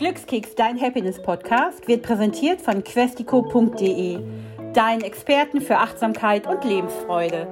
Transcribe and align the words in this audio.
Glückskeks, 0.00 0.54
dein 0.54 0.80
Happiness-Podcast, 0.80 1.86
wird 1.86 2.02
präsentiert 2.02 2.62
von 2.62 2.82
questico.de, 2.82 4.18
deinen 4.72 5.02
Experten 5.02 5.60
für 5.60 5.76
Achtsamkeit 5.76 6.46
und 6.46 6.64
Lebensfreude. 6.64 7.46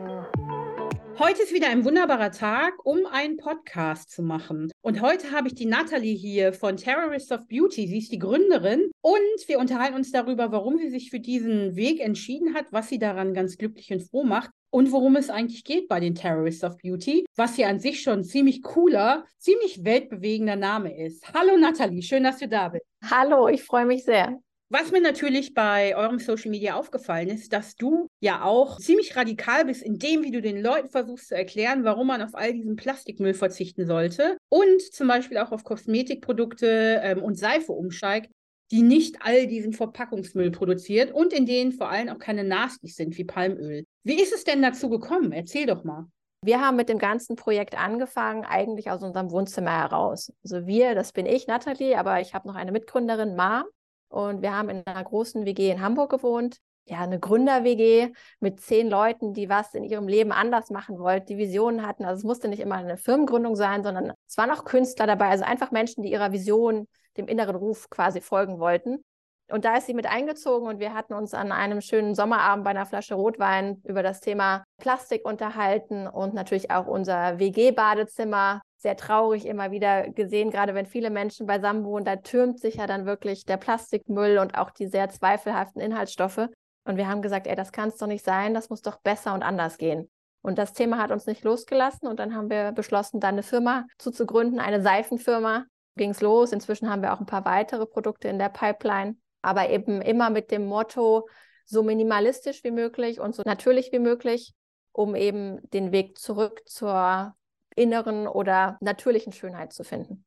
Heute 1.19 1.43
ist 1.43 1.53
wieder 1.53 1.69
ein 1.69 1.85
wunderbarer 1.85 2.31
Tag, 2.31 2.73
um 2.87 3.05
einen 3.05 3.37
Podcast 3.37 4.11
zu 4.11 4.23
machen. 4.23 4.71
Und 4.81 5.03
heute 5.03 5.31
habe 5.31 5.49
ich 5.49 5.57
die 5.57 5.67
Natalie 5.67 6.15
hier 6.15 6.55
von 6.55 6.79
Terrorist 6.79 7.33
of 7.33 7.47
Beauty. 7.49 7.87
Sie 7.87 7.99
ist 7.99 8.13
die 8.13 8.19
Gründerin 8.19 8.91
und 9.03 9.19
wir 9.49 9.59
unterhalten 9.59 9.97
uns 9.97 10.11
darüber, 10.11 10.51
warum 10.51 10.79
sie 10.79 10.89
sich 10.89 11.11
für 11.11 11.21
diesen 11.21 11.77
Weg 11.77 12.01
entschieden 12.01 12.55
hat, 12.55 12.65
was 12.71 12.89
sie 12.89 12.99
daran 12.99 13.35
ganz 13.35 13.59
glücklich 13.59 13.93
und 13.93 14.09
froh 14.09 14.25
macht 14.25 14.53
und 14.71 14.93
worum 14.93 15.17
es 15.17 15.31
eigentlich 15.31 15.65
geht 15.65 15.89
bei 15.89 16.01
den 16.01 16.15
Terrorists 16.15 16.65
of 16.65 16.77
Beauty, 16.79 17.25
was 17.37 17.57
ja 17.57 17.69
an 17.69 17.81
sich 17.81 18.03
schon 18.03 18.25
ziemlich 18.25 18.63
cooler, 18.63 19.25
ziemlich 19.39 19.85
weltbewegender 19.85 20.57
Name 20.57 20.97
ist. 21.05 21.33
Hallo 21.33 21.57
Nathalie, 21.57 22.03
schön, 22.03 22.25
dass 22.25 22.39
du 22.39 22.49
da 22.49 22.69
bist. 22.69 22.85
Hallo, 23.11 23.49
ich 23.49 23.63
freue 23.63 23.87
mich 23.87 24.05
sehr. 24.05 24.39
Was 24.71 24.93
mir 24.93 25.01
natürlich 25.01 25.55
bei 25.55 25.97
eurem 25.97 26.19
Social 26.19 26.51
Media 26.51 26.75
aufgefallen 26.75 27.29
ist, 27.29 27.55
dass 27.55 27.75
du 27.75 28.07
ja 28.21 28.43
auch 28.43 28.79
ziemlich 28.79 29.17
radikal 29.17 29.65
bist 29.65 29.83
in 29.83 29.99
dem, 29.99 30.23
wie 30.23 30.31
du 30.31 30.43
den 30.43 30.63
Leuten 30.63 30.91
versuchst 30.91 31.29
zu 31.29 31.35
erklären, 31.35 31.85
warum 31.85 32.09
man 32.09 32.21
auf 32.21 32.35
all 32.35 32.53
diesen 32.53 32.77
Plastikmüll 32.77 33.33
verzichten 33.33 33.87
sollte 33.87 34.37
und 34.51 34.83
zum 34.83 35.09
Beispiel 35.09 35.39
auch 35.39 35.53
auf 35.53 35.65
Kosmetikprodukte 35.65 37.01
ähm, 37.03 37.23
und 37.23 37.39
Seife 37.39 37.73
umsteigt, 37.73 38.31
die 38.71 38.83
nicht 38.83 39.17
all 39.21 39.47
diesen 39.47 39.73
Verpackungsmüll 39.73 40.51
produziert 40.51 41.13
und 41.13 41.33
in 41.33 41.47
denen 41.47 41.73
vor 41.73 41.89
allem 41.89 42.11
auch 42.11 42.19
keine 42.19 42.45
Nasties 42.45 42.97
sind 42.97 43.17
wie 43.17 43.25
Palmöl. 43.25 43.85
Wie 44.09 44.23
ist 44.23 44.33
es 44.33 44.45
denn 44.45 44.63
dazu 44.63 44.89
gekommen? 44.89 45.33
Erzähl 45.33 45.67
doch 45.67 45.85
mal. 45.85 46.07
Wir 46.43 46.63
haben 46.63 46.77
mit 46.77 46.89
dem 46.89 46.97
ganzen 46.97 47.37
Projekt 47.37 47.77
angefangen, 47.77 48.47
eigentlich 48.47 48.91
aus 48.91 49.03
unserem 49.03 49.31
Wohnzimmer 49.31 49.71
heraus. 49.71 50.33
Also 50.43 50.67
wir, 50.67 50.95
das 50.95 51.13
bin 51.13 51.27
ich, 51.27 51.47
Nathalie, 51.47 51.99
aber 51.99 52.19
ich 52.19 52.33
habe 52.33 52.49
noch 52.49 52.55
eine 52.55 52.73
Mitgründerin, 52.73 53.37
Ma. 53.37 53.67
Und 54.09 54.41
wir 54.41 54.57
haben 54.57 54.71
in 54.71 54.83
einer 54.87 55.05
großen 55.05 55.45
WG 55.45 55.71
in 55.71 55.83
Hamburg 55.83 56.11
gewohnt. 56.11 56.57
Ja, 56.87 57.01
eine 57.01 57.21
Gründer-WG 57.21 58.15
mit 58.41 58.63
zehn 58.63 58.89
Leuten, 58.89 59.35
die 59.35 59.51
was 59.51 59.75
in 59.75 59.85
ihrem 59.85 60.09
Leben 60.09 60.33
anders 60.33 60.71
machen 60.71 60.99
wollten, 60.99 61.27
die 61.27 61.37
Visionen 61.37 61.87
hatten. 61.87 62.07
Also 62.07 62.21
es 62.21 62.25
musste 62.25 62.49
nicht 62.49 62.61
immer 62.61 62.77
eine 62.77 62.97
Firmengründung 62.97 63.57
sein, 63.57 63.85
sondern 63.85 64.15
es 64.27 64.39
waren 64.39 64.51
auch 64.51 64.65
Künstler 64.65 65.07
dabei, 65.07 65.29
also 65.29 65.45
einfach 65.45 65.71
Menschen, 65.71 66.03
die 66.03 66.11
ihrer 66.11 66.33
Vision 66.33 66.89
dem 67.19 67.29
inneren 67.29 67.57
Ruf 67.57 67.91
quasi 67.91 68.23
folgen 68.23 68.59
wollten. 68.59 69.05
Und 69.51 69.65
da 69.65 69.77
ist 69.77 69.87
sie 69.87 69.95
mit 69.95 70.07
eingezogen 70.07 70.69
und 70.69 70.79
wir 70.79 70.93
hatten 70.93 71.15
uns 71.15 71.33
an 71.33 71.53
einem 71.53 71.81
schönen 71.81 72.15
Sommerabend 72.15 72.65
bei 72.65 72.71
einer 72.71 72.85
Flasche 72.85 73.15
Rotwein 73.15 73.81
über 73.85 74.03
das 74.03 74.21
Thema 74.21 74.65
Plastik 74.77 75.25
unterhalten 75.25 76.07
und 76.07 76.35
natürlich 76.35 76.71
auch 76.71 76.87
unser 76.87 77.39
WG-Badezimmer 77.39 78.61
sehr 78.77 78.97
traurig 78.97 79.47
immer 79.47 79.71
wieder 79.71 80.11
gesehen, 80.11 80.51
gerade 80.51 80.75
wenn 80.75 80.87
viele 80.87 81.11
Menschen 81.11 81.47
beisammen 81.47 81.85
wohnen, 81.85 82.05
da 82.05 82.17
türmt 82.17 82.61
sich 82.61 82.77
ja 82.77 82.87
dann 82.87 83.07
wirklich 83.07 83.45
der 83.45 83.57
Plastikmüll 83.57 84.39
und 84.39 84.57
auch 84.57 84.71
die 84.71 84.87
sehr 84.87 85.09
zweifelhaften 85.09 85.81
Inhaltsstoffe. 85.81 86.49
Und 86.85 86.97
wir 86.97 87.09
haben 87.09 87.23
gesagt, 87.23 87.47
ey, 87.47 87.57
das 87.57 87.73
kann 87.73 87.89
es 87.89 87.97
doch 87.97 88.07
nicht 88.07 88.25
sein, 88.25 88.55
das 88.55 88.71
muss 88.71 88.83
doch 88.83 89.01
besser 89.01 89.35
und 89.35 89.43
anders 89.43 89.79
gehen. 89.79 90.09
Und 90.43 90.59
das 90.59 90.73
Thema 90.73 90.99
hat 90.99 91.11
uns 91.11 91.27
nicht 91.27 91.43
losgelassen 91.43 92.07
und 92.07 92.21
dann 92.21 92.35
haben 92.35 92.51
wir 92.51 92.73
beschlossen, 92.73 93.19
da 93.19 93.29
eine 93.29 93.43
Firma 93.43 93.85
zuzugründen, 93.99 94.61
eine 94.61 94.81
Seifenfirma, 94.81 95.65
ging 95.97 96.11
es 96.11 96.21
los. 96.21 96.53
Inzwischen 96.53 96.89
haben 96.89 97.03
wir 97.03 97.13
auch 97.13 97.21
ein 97.21 97.27
paar 97.27 97.45
weitere 97.45 97.85
Produkte 97.85 98.29
in 98.29 98.39
der 98.39 98.49
Pipeline, 98.49 99.17
aber 99.43 99.71
eben 99.71 100.01
immer 100.01 100.31
mit 100.31 100.51
dem 100.51 100.67
Motto, 100.67 101.29
so 101.65 101.83
minimalistisch 101.83 102.65
wie 102.65 102.71
möglich 102.71 103.21
und 103.21 103.35
so 103.35 103.43
natürlich 103.45 103.93
wie 103.93 103.99
möglich, 103.99 104.55
um 104.93 105.15
eben 105.15 105.59
den 105.71 105.93
Weg 105.93 106.19
zurück 106.19 106.63
zur 106.67 107.35
inneren 107.77 108.27
oder 108.27 108.79
natürlichen 108.81 109.33
Schönheit 109.33 109.73
zu 109.73 109.85
finden. 109.85 110.25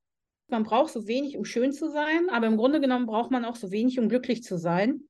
Man 0.48 0.64
braucht 0.64 0.92
so 0.92 1.08
wenig, 1.08 1.38
um 1.38 1.45
schön 1.45 1.72
zu 1.72 1.90
sein, 1.90 2.30
aber 2.30 2.48
im 2.48 2.58
Grunde 2.58 2.80
genommen 2.80 3.06
braucht 3.06 3.31
man 3.31 3.45
auch 3.45 3.56
so 3.56 3.72
wenig, 3.72 4.00
um 4.00 4.09
glücklich 4.09 4.44
zu 4.44 4.58
sein. 4.58 5.02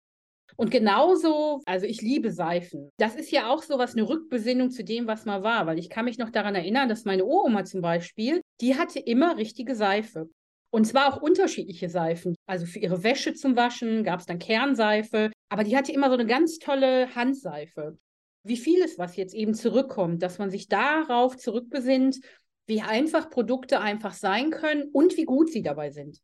Und 0.56 0.70
genauso, 0.70 1.62
also 1.66 1.86
ich 1.86 2.02
liebe 2.02 2.32
Seifen. 2.32 2.92
Das 2.98 3.16
ist 3.16 3.32
ja 3.32 3.50
auch 3.50 3.64
so 3.64 3.78
was, 3.78 3.94
eine 3.94 4.08
Rückbesinnung 4.08 4.70
zu 4.70 4.84
dem, 4.84 5.08
was 5.08 5.26
mal 5.26 5.44
war, 5.44 5.66
weil 5.66 5.80
ich 5.80 5.90
kann 5.90 6.06
mich 6.06 6.18
noch 6.18 6.30
daran 6.30 6.56
erinnern, 6.56 6.90
dass 6.90 7.06
meine 7.06 7.26
Uroma 7.26 7.64
zum 7.64 7.82
Beispiel, 7.82 8.42
die 8.60 8.78
hatte 8.78 9.00
immer 9.00 9.38
richtige 9.38 9.76
Seife. 9.76 10.30
Und 10.72 10.86
zwar 10.86 11.14
auch 11.14 11.22
unterschiedliche 11.22 11.90
Seifen. 11.90 12.36
Also 12.48 12.66
für 12.66 12.80
ihre 12.80 13.04
Wäsche 13.04 13.34
zum 13.34 13.56
Waschen 13.56 14.04
gab 14.04 14.22
es 14.22 14.26
dann 14.26 14.40
Kernseife, 14.40 15.32
aber 15.50 15.64
die 15.64 15.76
hatte 15.76 15.92
immer 15.92 16.08
so 16.08 16.14
eine 16.14 16.26
ganz 16.26 16.60
tolle 16.60 17.14
Handseife. 17.14 17.98
Wie 18.44 18.58
vieles, 18.58 18.98
was 18.98 19.18
jetzt 19.18 19.36
eben 19.36 19.54
zurückkommt, 19.54 20.24
dass 20.24 20.40
man 20.40 20.50
sich 20.50 20.68
darauf 20.68 21.38
zurückbesinnt, 21.38 22.20
wie 22.68 22.82
einfach 22.82 23.30
Produkte 23.30 23.82
einfach 23.82 24.14
sein 24.14 24.50
können 24.50 24.90
und 24.94 25.18
wie 25.18 25.26
gut 25.26 25.52
sie 25.52 25.62
dabei 25.62 25.92
sind. 25.92 26.20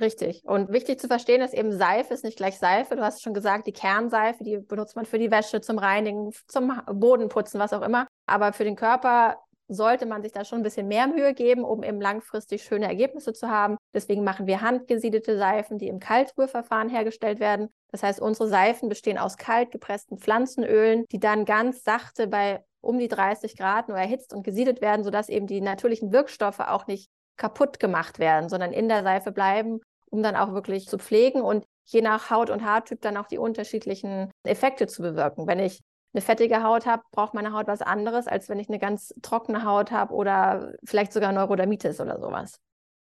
Richtig. 0.00 0.42
Und 0.44 0.72
wichtig 0.72 0.98
zu 0.98 1.06
verstehen 1.06 1.42
ist 1.42 1.54
eben, 1.54 1.70
Seife 1.70 2.12
ist 2.12 2.24
nicht 2.24 2.36
gleich 2.36 2.58
Seife. 2.58 2.96
Du 2.96 3.02
hast 3.02 3.22
schon 3.22 3.34
gesagt, 3.34 3.66
die 3.66 3.72
Kernseife, 3.72 4.42
die 4.42 4.58
benutzt 4.58 4.96
man 4.96 5.04
für 5.04 5.18
die 5.18 5.30
Wäsche, 5.30 5.60
zum 5.60 5.78
Reinigen, 5.78 6.32
zum 6.48 6.72
Bodenputzen, 6.92 7.60
was 7.60 7.72
auch 7.72 7.82
immer. 7.82 8.08
Aber 8.26 8.52
für 8.52 8.64
den 8.64 8.74
Körper 8.74 9.38
sollte 9.68 10.06
man 10.06 10.22
sich 10.22 10.32
da 10.32 10.44
schon 10.44 10.60
ein 10.60 10.64
bisschen 10.64 10.88
mehr 10.88 11.06
Mühe 11.06 11.34
geben, 11.34 11.64
um 11.64 11.82
eben 11.82 12.00
langfristig 12.00 12.62
schöne 12.62 12.86
Ergebnisse 12.86 13.32
zu 13.32 13.48
haben. 13.48 13.76
Deswegen 13.94 14.24
machen 14.24 14.46
wir 14.46 14.60
handgesiedelte 14.60 15.38
Seifen, 15.38 15.78
die 15.78 15.88
im 15.88 16.00
Kaltrührverfahren 16.00 16.88
hergestellt 16.88 17.40
werden. 17.40 17.68
Das 17.90 18.02
heißt, 18.02 18.20
unsere 18.20 18.48
Seifen 18.48 18.88
bestehen 18.88 19.18
aus 19.18 19.36
kalt 19.36 19.70
gepressten 19.70 20.18
Pflanzenölen, 20.18 21.04
die 21.10 21.20
dann 21.20 21.44
ganz 21.44 21.84
sachte 21.84 22.26
bei 22.26 22.64
um 22.80 22.98
die 22.98 23.08
30 23.08 23.56
Grad 23.56 23.88
nur 23.88 23.96
erhitzt 23.96 24.34
und 24.34 24.42
gesiedet 24.42 24.80
werden, 24.80 25.04
sodass 25.04 25.28
eben 25.28 25.46
die 25.46 25.60
natürlichen 25.60 26.12
Wirkstoffe 26.12 26.60
auch 26.60 26.86
nicht 26.86 27.08
kaputt 27.36 27.78
gemacht 27.80 28.18
werden, 28.18 28.48
sondern 28.48 28.72
in 28.72 28.88
der 28.88 29.02
Seife 29.02 29.32
bleiben, 29.32 29.80
um 30.10 30.22
dann 30.22 30.36
auch 30.36 30.52
wirklich 30.52 30.86
zu 30.86 30.98
pflegen 30.98 31.40
und 31.40 31.64
je 31.84 32.02
nach 32.02 32.30
Haut- 32.30 32.50
und 32.50 32.64
Haartyp 32.64 33.00
dann 33.00 33.16
auch 33.16 33.26
die 33.26 33.38
unterschiedlichen 33.38 34.30
Effekte 34.44 34.86
zu 34.86 35.02
bewirken. 35.02 35.46
Wenn 35.46 35.58
ich 35.58 35.80
eine 36.14 36.20
fettige 36.20 36.62
Haut 36.62 36.86
habe, 36.86 37.02
braucht 37.10 37.34
meine 37.34 37.52
Haut 37.52 37.66
was 37.66 37.82
anderes, 37.82 38.26
als 38.26 38.48
wenn 38.48 38.58
ich 38.58 38.68
eine 38.68 38.78
ganz 38.78 39.14
trockene 39.22 39.64
Haut 39.64 39.90
habe 39.90 40.14
oder 40.14 40.74
vielleicht 40.84 41.12
sogar 41.12 41.32
Neurodermitis 41.32 42.00
oder 42.00 42.20
sowas. 42.20 42.60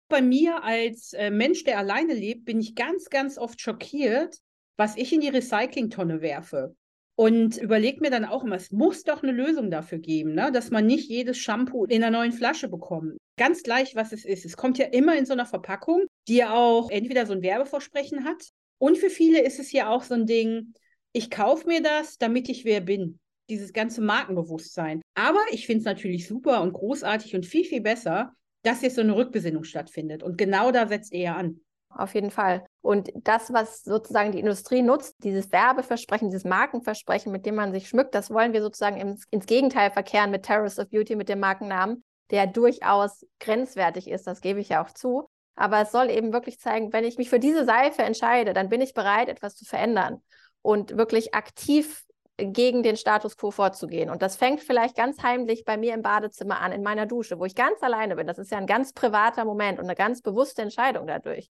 Bei 0.09 0.23
mir 0.23 0.65
als 0.65 1.13
äh, 1.13 1.31
Mensch, 1.31 1.65
der 1.65 1.79
alleine 1.79 2.15
lebt, 2.15 2.45
bin 2.45 2.61
ich 2.61 2.75
ganz, 2.75 3.11
ganz 3.11 3.39
oft 3.39 3.61
schockiert, 3.61 4.39
was 4.77 4.97
ich 4.97 5.13
in 5.13 5.21
die 5.21 5.29
Recyclingtonne 5.29 6.23
werfe. 6.23 6.75
Und 7.15 7.57
überlege 7.57 8.01
mir 8.01 8.11
dann 8.11 8.25
auch 8.25 8.45
immer, 8.45 8.55
es 8.55 8.71
muss 8.71 9.03
doch 9.03 9.25
eine 9.25 9.33
Lösung 9.33 9.73
dafür 9.73 9.99
geben, 9.99 10.35
ne? 10.35 10.53
dass 10.53 10.71
man 10.71 10.87
nicht 10.87 11.11
jedes 11.11 11.37
Shampoo 11.37 11.85
in 11.85 12.05
einer 12.05 12.17
neuen 12.17 12.31
Flasche 12.31 12.69
bekommt. 12.69 13.17
Ganz 13.37 13.65
gleich, 13.65 13.97
was 13.97 14.13
es 14.13 14.25
ist. 14.25 14.45
Es 14.45 14.57
kommt 14.57 14.79
ja 14.79 14.87
immer 14.87 15.17
in 15.19 15.27
so 15.27 15.33
einer 15.33 15.47
Verpackung, 15.47 16.07
die 16.29 16.37
ja 16.37 16.55
auch 16.55 16.91
entweder 16.91 17.27
so 17.27 17.33
ein 17.33 17.43
Werbeversprechen 17.43 18.25
hat. 18.25 18.51
Und 18.79 18.99
für 18.99 19.11
viele 19.11 19.43
ist 19.43 19.59
es 19.59 19.73
ja 19.73 19.89
auch 19.89 20.05
so 20.05 20.15
ein 20.15 20.27
Ding, 20.27 20.75
ich 21.13 21.31
kaufe 21.31 21.67
mir 21.67 21.83
das, 21.83 22.19
damit 22.19 22.49
ich 22.49 22.65
wer 22.65 22.81
bin. 22.81 23.19
Dieses 23.49 23.73
ganze 23.73 24.03
Markenbewusstsein. 24.03 25.01
Aber 25.15 25.41
ich 25.51 25.67
finde 25.67 25.81
es 25.81 25.85
natürlich 25.87 26.29
super 26.29 26.61
und 26.61 26.75
großartig 26.75 27.35
und 27.35 27.47
viel, 27.47 27.65
viel 27.65 27.81
besser, 27.81 28.33
dass 28.63 28.83
jetzt 28.83 28.97
so 28.97 29.01
eine 29.01 29.17
Rückbesinnung 29.17 29.65
stattfindet. 29.65 30.23
Und 30.23 30.37
genau 30.37 30.71
da 30.71 30.87
setzt 30.87 31.13
er 31.15 31.37
an. 31.37 31.61
Auf 31.89 32.15
jeden 32.15 32.31
Fall. 32.31 32.67
Und 32.83 33.11
das, 33.15 33.51
was 33.53 33.83
sozusagen 33.83 34.33
die 34.33 34.41
Industrie 34.41 34.83
nutzt, 34.83 35.17
dieses 35.25 35.51
Werbeversprechen, 35.51 36.29
dieses 36.29 36.45
Markenversprechen, 36.45 37.33
mit 37.33 37.47
dem 37.47 37.55
man 37.55 37.73
sich 37.73 37.89
schmückt, 37.89 38.15
das 38.15 38.31
wollen 38.31 38.53
wir 38.53 38.61
sozusagen 38.61 38.99
ins, 38.99 39.25
ins 39.31 39.47
Gegenteil 39.47 39.91
verkehren 39.91 40.31
mit 40.31 40.43
Terrace 40.43 40.79
of 40.79 40.91
Beauty, 40.91 41.17
mit 41.17 41.31
dem 41.31 41.41
Markennamen, 41.41 42.05
der 42.31 42.47
durchaus 42.47 43.27
grenzwertig 43.41 44.09
ist, 44.09 44.27
das 44.27 44.43
gebe 44.43 44.61
ich 44.61 44.69
ja 44.69 44.85
auch 44.85 44.91
zu. 44.91 45.31
Aber 45.57 45.81
es 45.81 45.91
soll 45.91 46.11
eben 46.11 46.35
wirklich 46.35 46.61
zeigen, 46.61 46.93
wenn 46.93 47.05
ich 47.05 47.17
mich 47.17 47.31
für 47.31 47.41
diese 47.41 47.65
Seife 47.65 48.03
entscheide, 48.03 48.53
dann 48.53 48.69
bin 48.69 48.83
ich 48.83 48.93
bereit, 48.93 49.29
etwas 49.29 49.57
zu 49.57 49.65
verändern 49.65 50.23
und 50.63 50.97
wirklich 50.97 51.35
aktiv 51.35 52.05
gegen 52.39 52.83
den 52.83 52.97
Status 52.97 53.37
quo 53.37 53.51
vorzugehen. 53.51 54.11
Und 54.11 54.23
das 54.23 54.37
fängt 54.37 54.61
vielleicht 54.61 54.97
ganz 54.97 55.23
heimlich 55.23 55.65
bei 55.65 55.77
mir 55.77 55.95
im 55.95 56.03
Badezimmer 56.03 56.61
an, 56.61 56.73
in 56.73 56.83
meiner 56.83 57.07
Dusche, 57.07 57.39
wo 57.39 57.45
ich 57.45 57.55
ganz 57.55 57.83
alleine 57.83 58.15
bin. 58.17 58.27
Das 58.27 58.39
ist 58.39 58.53
ja 58.53 58.59
ein 58.59 58.67
ganz 58.67 58.93
privater 58.93 59.45
Moment 59.45 59.79
und 59.79 59.87
eine 59.87 59.97
ganz 59.97 60.23
bewusste 60.23 60.63
Entscheidung 60.63 61.07
dadurch. 61.07 61.51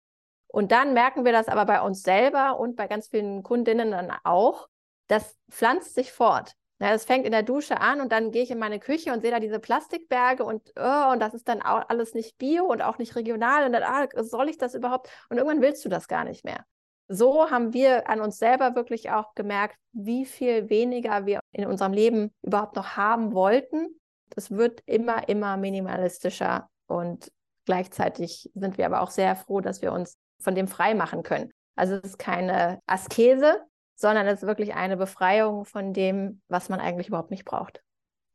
Und 0.47 0.73
dann 0.73 0.94
merken 0.94 1.25
wir 1.25 1.32
das 1.32 1.49
aber 1.49 1.67
bei 1.67 1.81
uns 1.82 2.02
selber 2.02 2.58
und 2.58 2.76
bei 2.76 2.88
ganz 2.88 3.08
vielen 3.08 3.43
Kundinnen 3.43 3.91
dann 3.91 4.11
auch. 4.25 4.69
Das 5.06 5.37
pflanzt 5.50 5.94
sich 5.94 6.12
fort. 6.12 6.55
Ja, 6.81 6.91
das 6.93 7.05
fängt 7.05 7.26
in 7.26 7.32
der 7.32 7.43
Dusche 7.43 7.79
an 7.79 8.00
und 8.00 8.11
dann 8.11 8.31
gehe 8.31 8.43
ich 8.43 8.50
in 8.50 8.58
meine 8.58 8.81
Küche 8.81 9.12
und 9.12 9.20
sehe 9.20 9.31
da 9.31 9.38
diese 9.38 9.61
Plastikberge 9.61 10.44
und, 10.44 10.73
oh, 10.76 11.12
und 11.12 11.20
das 11.20 11.35
ist 11.35 11.47
dann 11.47 11.61
auch 11.61 11.88
alles 11.91 12.14
nicht 12.14 12.38
bio 12.38 12.64
und 12.64 12.81
auch 12.81 12.97
nicht 12.97 13.14
regional. 13.17 13.67
Und 13.67 13.75
dann, 13.75 13.82
ah, 13.82 14.08
soll 14.23 14.49
ich 14.49 14.56
das 14.56 14.75
überhaupt? 14.75 15.11
Und 15.29 15.37
irgendwann 15.37 15.61
willst 15.61 15.85
du 15.85 15.91
das 15.91 16.08
gar 16.08 16.25
nicht 16.25 16.43
mehr 16.43 16.64
so 17.12 17.51
haben 17.51 17.75
wir 17.75 18.09
an 18.09 18.21
uns 18.21 18.39
selber 18.39 18.77
wirklich 18.77 19.11
auch 19.11 19.35
gemerkt, 19.35 19.77
wie 19.93 20.25
viel 20.25 20.71
weniger 20.71 21.27
wir 21.27 21.41
in 21.51 21.67
unserem 21.67 21.93
Leben 21.93 22.31
überhaupt 22.43 22.77
noch 22.77 22.97
haben 22.97 23.35
wollten. 23.35 24.01
Das 24.31 24.53
wird 24.53 24.81
immer, 24.87 25.29
immer 25.29 25.57
minimalistischer 25.57 26.69
und 26.87 27.33
gleichzeitig 27.67 28.49
sind 28.55 28.79
wir 28.79 28.87
aber 28.87 29.01
auch 29.01 29.11
sehr 29.11 29.35
froh, 29.35 29.61
dass 29.61 29.83
wir 29.83 29.93
uns 29.93 30.15
von 30.41 30.55
dem 30.55 30.69
frei 30.69 30.95
machen 30.95 31.25
können. 31.25 31.51
Also 31.75 31.95
es 31.97 32.11
ist 32.11 32.19
keine 32.19 32.81
Askese, 32.87 33.61
sondern 33.97 34.29
es 34.29 34.43
ist 34.43 34.47
wirklich 34.47 34.75
eine 34.75 34.97
Befreiung 34.97 35.65
von 35.65 35.93
dem, 35.93 36.41
was 36.49 36.69
man 36.69 36.79
eigentlich 36.79 37.09
überhaupt 37.09 37.33
nicht 37.33 37.45
braucht. 37.45 37.83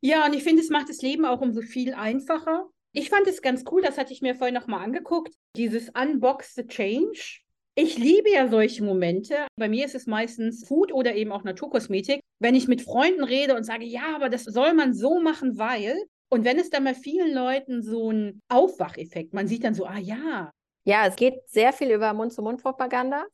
Ja, 0.02 0.26
und 0.26 0.34
ich 0.34 0.44
finde, 0.44 0.62
es 0.62 0.68
macht 0.68 0.90
das 0.90 1.00
Leben 1.00 1.24
auch 1.24 1.40
umso 1.40 1.62
viel 1.62 1.94
einfacher, 1.94 2.66
Ich 2.92 3.10
fand 3.10 3.26
es 3.26 3.42
ganz 3.42 3.64
cool, 3.70 3.82
das 3.82 3.98
hatte 3.98 4.12
ich 4.12 4.22
mir 4.22 4.34
vorhin 4.34 4.54
nochmal 4.54 4.82
angeguckt, 4.82 5.34
dieses 5.54 5.90
Unbox 5.90 6.54
the 6.54 6.66
Change. 6.66 7.40
Ich 7.78 7.98
liebe 7.98 8.30
ja 8.30 8.48
solche 8.48 8.82
Momente. 8.82 9.46
Bei 9.56 9.68
mir 9.68 9.84
ist 9.84 9.94
es 9.94 10.06
meistens 10.06 10.66
Food 10.66 10.92
oder 10.92 11.14
eben 11.14 11.30
auch 11.30 11.44
Naturkosmetik. 11.44 12.22
Wenn 12.38 12.54
ich 12.54 12.68
mit 12.68 12.80
Freunden 12.80 13.22
rede 13.22 13.54
und 13.54 13.64
sage, 13.64 13.84
ja, 13.84 14.14
aber 14.14 14.30
das 14.30 14.44
soll 14.44 14.72
man 14.72 14.94
so 14.94 15.20
machen, 15.20 15.58
weil. 15.58 15.94
Und 16.30 16.46
wenn 16.46 16.58
es 16.58 16.70
dann 16.70 16.84
bei 16.84 16.94
vielen 16.94 17.34
Leuten 17.34 17.82
so 17.82 18.10
ein 18.10 18.40
Aufwacheffekt, 18.48 19.34
man 19.34 19.46
sieht 19.46 19.62
dann 19.62 19.74
so, 19.74 19.84
ah 19.84 19.98
ja. 19.98 20.50
Ja, 20.84 21.06
es 21.06 21.16
geht 21.16 21.34
sehr 21.50 21.74
viel 21.74 21.90
über 21.90 22.14
Mund-zu-Mund-Propaganda, 22.14 23.26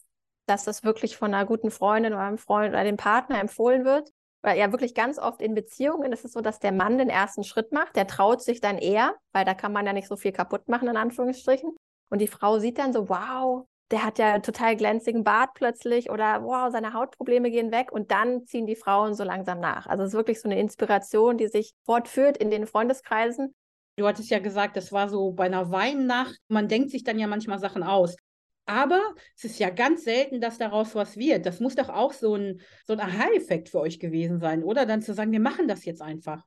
dass 0.46 0.64
das 0.64 0.82
wirklich 0.82 1.16
von 1.16 1.32
einer 1.32 1.46
guten 1.46 1.70
Freundin 1.70 2.12
oder 2.12 2.22
einem 2.22 2.38
Freund 2.38 2.70
oder 2.70 2.82
dem 2.82 2.96
Partner 2.96 3.40
empfohlen 3.40 3.84
wird. 3.84 4.10
Weil 4.44 4.58
ja 4.58 4.72
wirklich 4.72 4.94
ganz 4.94 5.20
oft 5.20 5.40
in 5.40 5.54
Beziehungen 5.54 6.12
ist 6.12 6.24
es 6.24 6.32
so, 6.32 6.40
dass 6.40 6.58
der 6.58 6.72
Mann 6.72 6.98
den 6.98 7.10
ersten 7.10 7.44
Schritt 7.44 7.70
macht, 7.70 7.94
der 7.94 8.08
traut 8.08 8.42
sich 8.42 8.60
dann 8.60 8.76
eher, 8.76 9.14
weil 9.32 9.44
da 9.44 9.54
kann 9.54 9.72
man 9.72 9.86
ja 9.86 9.92
nicht 9.92 10.08
so 10.08 10.16
viel 10.16 10.32
kaputt 10.32 10.68
machen, 10.68 10.88
in 10.88 10.96
Anführungsstrichen. 10.96 11.76
Und 12.10 12.20
die 12.20 12.26
Frau 12.26 12.58
sieht 12.58 12.78
dann 12.78 12.92
so, 12.92 13.08
wow, 13.08 13.68
der 13.92 14.04
hat 14.04 14.18
ja 14.18 14.38
total 14.38 14.74
glänzigen 14.74 15.22
Bart 15.22 15.50
plötzlich 15.54 16.10
oder 16.10 16.42
wow, 16.42 16.72
seine 16.72 16.94
Hautprobleme 16.94 17.50
gehen 17.50 17.70
weg 17.70 17.92
und 17.92 18.10
dann 18.10 18.46
ziehen 18.46 18.66
die 18.66 18.74
Frauen 18.74 19.14
so 19.14 19.22
langsam 19.22 19.60
nach. 19.60 19.86
Also 19.86 20.02
es 20.02 20.10
ist 20.10 20.16
wirklich 20.16 20.40
so 20.40 20.48
eine 20.48 20.58
Inspiration, 20.58 21.36
die 21.36 21.48
sich 21.48 21.74
fortführt 21.84 22.38
in 22.38 22.50
den 22.50 22.66
Freundeskreisen. 22.66 23.54
Du 23.96 24.06
hattest 24.06 24.30
ja 24.30 24.38
gesagt, 24.38 24.76
das 24.78 24.92
war 24.92 25.10
so 25.10 25.32
bei 25.32 25.44
einer 25.44 25.70
Weinnacht. 25.70 26.38
Man 26.48 26.68
denkt 26.68 26.90
sich 26.90 27.04
dann 27.04 27.18
ja 27.18 27.26
manchmal 27.26 27.58
Sachen 27.58 27.82
aus. 27.82 28.16
Aber 28.64 29.00
es 29.36 29.44
ist 29.44 29.58
ja 29.58 29.68
ganz 29.68 30.04
selten, 30.04 30.40
dass 30.40 30.56
daraus 30.56 30.94
was 30.94 31.18
wird. 31.18 31.44
Das 31.44 31.60
muss 31.60 31.74
doch 31.74 31.90
auch 31.90 32.14
so 32.14 32.34
ein, 32.34 32.62
so 32.86 32.94
ein 32.94 33.00
Aha-Effekt 33.00 33.68
für 33.68 33.80
euch 33.80 34.00
gewesen 34.00 34.40
sein, 34.40 34.64
oder? 34.64 34.86
Dann 34.86 35.02
zu 35.02 35.12
sagen, 35.12 35.32
wir 35.32 35.40
machen 35.40 35.68
das 35.68 35.84
jetzt 35.84 36.00
einfach. 36.00 36.42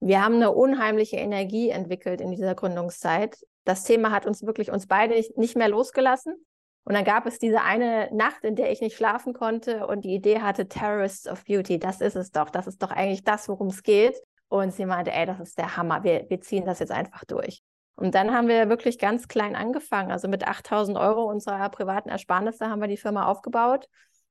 Wir 0.00 0.22
haben 0.22 0.34
eine 0.34 0.52
unheimliche 0.52 1.16
Energie 1.16 1.70
entwickelt 1.70 2.20
in 2.20 2.30
dieser 2.30 2.54
Gründungszeit. 2.54 3.38
Das 3.64 3.84
Thema 3.84 4.10
hat 4.10 4.26
uns 4.26 4.42
wirklich 4.42 4.70
uns 4.70 4.86
beide 4.86 5.14
nicht, 5.14 5.38
nicht 5.38 5.56
mehr 5.56 5.68
losgelassen. 5.68 6.34
Und 6.84 6.94
dann 6.94 7.04
gab 7.04 7.26
es 7.26 7.38
diese 7.38 7.62
eine 7.62 8.08
Nacht, 8.12 8.44
in 8.44 8.56
der 8.56 8.72
ich 8.72 8.80
nicht 8.80 8.96
schlafen 8.96 9.32
konnte 9.32 9.86
und 9.86 10.04
die 10.04 10.14
Idee 10.14 10.40
hatte, 10.40 10.66
Terrorists 10.66 11.28
of 11.28 11.44
Beauty, 11.44 11.78
das 11.78 12.00
ist 12.00 12.16
es 12.16 12.32
doch, 12.32 12.50
das 12.50 12.66
ist 12.66 12.82
doch 12.82 12.90
eigentlich 12.90 13.22
das, 13.22 13.48
worum 13.48 13.68
es 13.68 13.82
geht. 13.82 14.16
Und 14.48 14.72
sie 14.72 14.86
meinte, 14.86 15.12
ey, 15.12 15.26
das 15.26 15.40
ist 15.40 15.58
der 15.58 15.76
Hammer, 15.76 16.02
wir, 16.02 16.26
wir 16.28 16.40
ziehen 16.40 16.64
das 16.64 16.80
jetzt 16.80 16.90
einfach 16.90 17.24
durch. 17.24 17.62
Und 17.94 18.14
dann 18.14 18.32
haben 18.32 18.48
wir 18.48 18.68
wirklich 18.68 18.98
ganz 18.98 19.28
klein 19.28 19.54
angefangen. 19.54 20.10
Also 20.10 20.26
mit 20.26 20.48
8000 20.48 20.96
Euro 20.96 21.24
unserer 21.24 21.68
privaten 21.68 22.08
Ersparnisse 22.08 22.68
haben 22.68 22.80
wir 22.80 22.88
die 22.88 22.96
Firma 22.96 23.26
aufgebaut. 23.26 23.86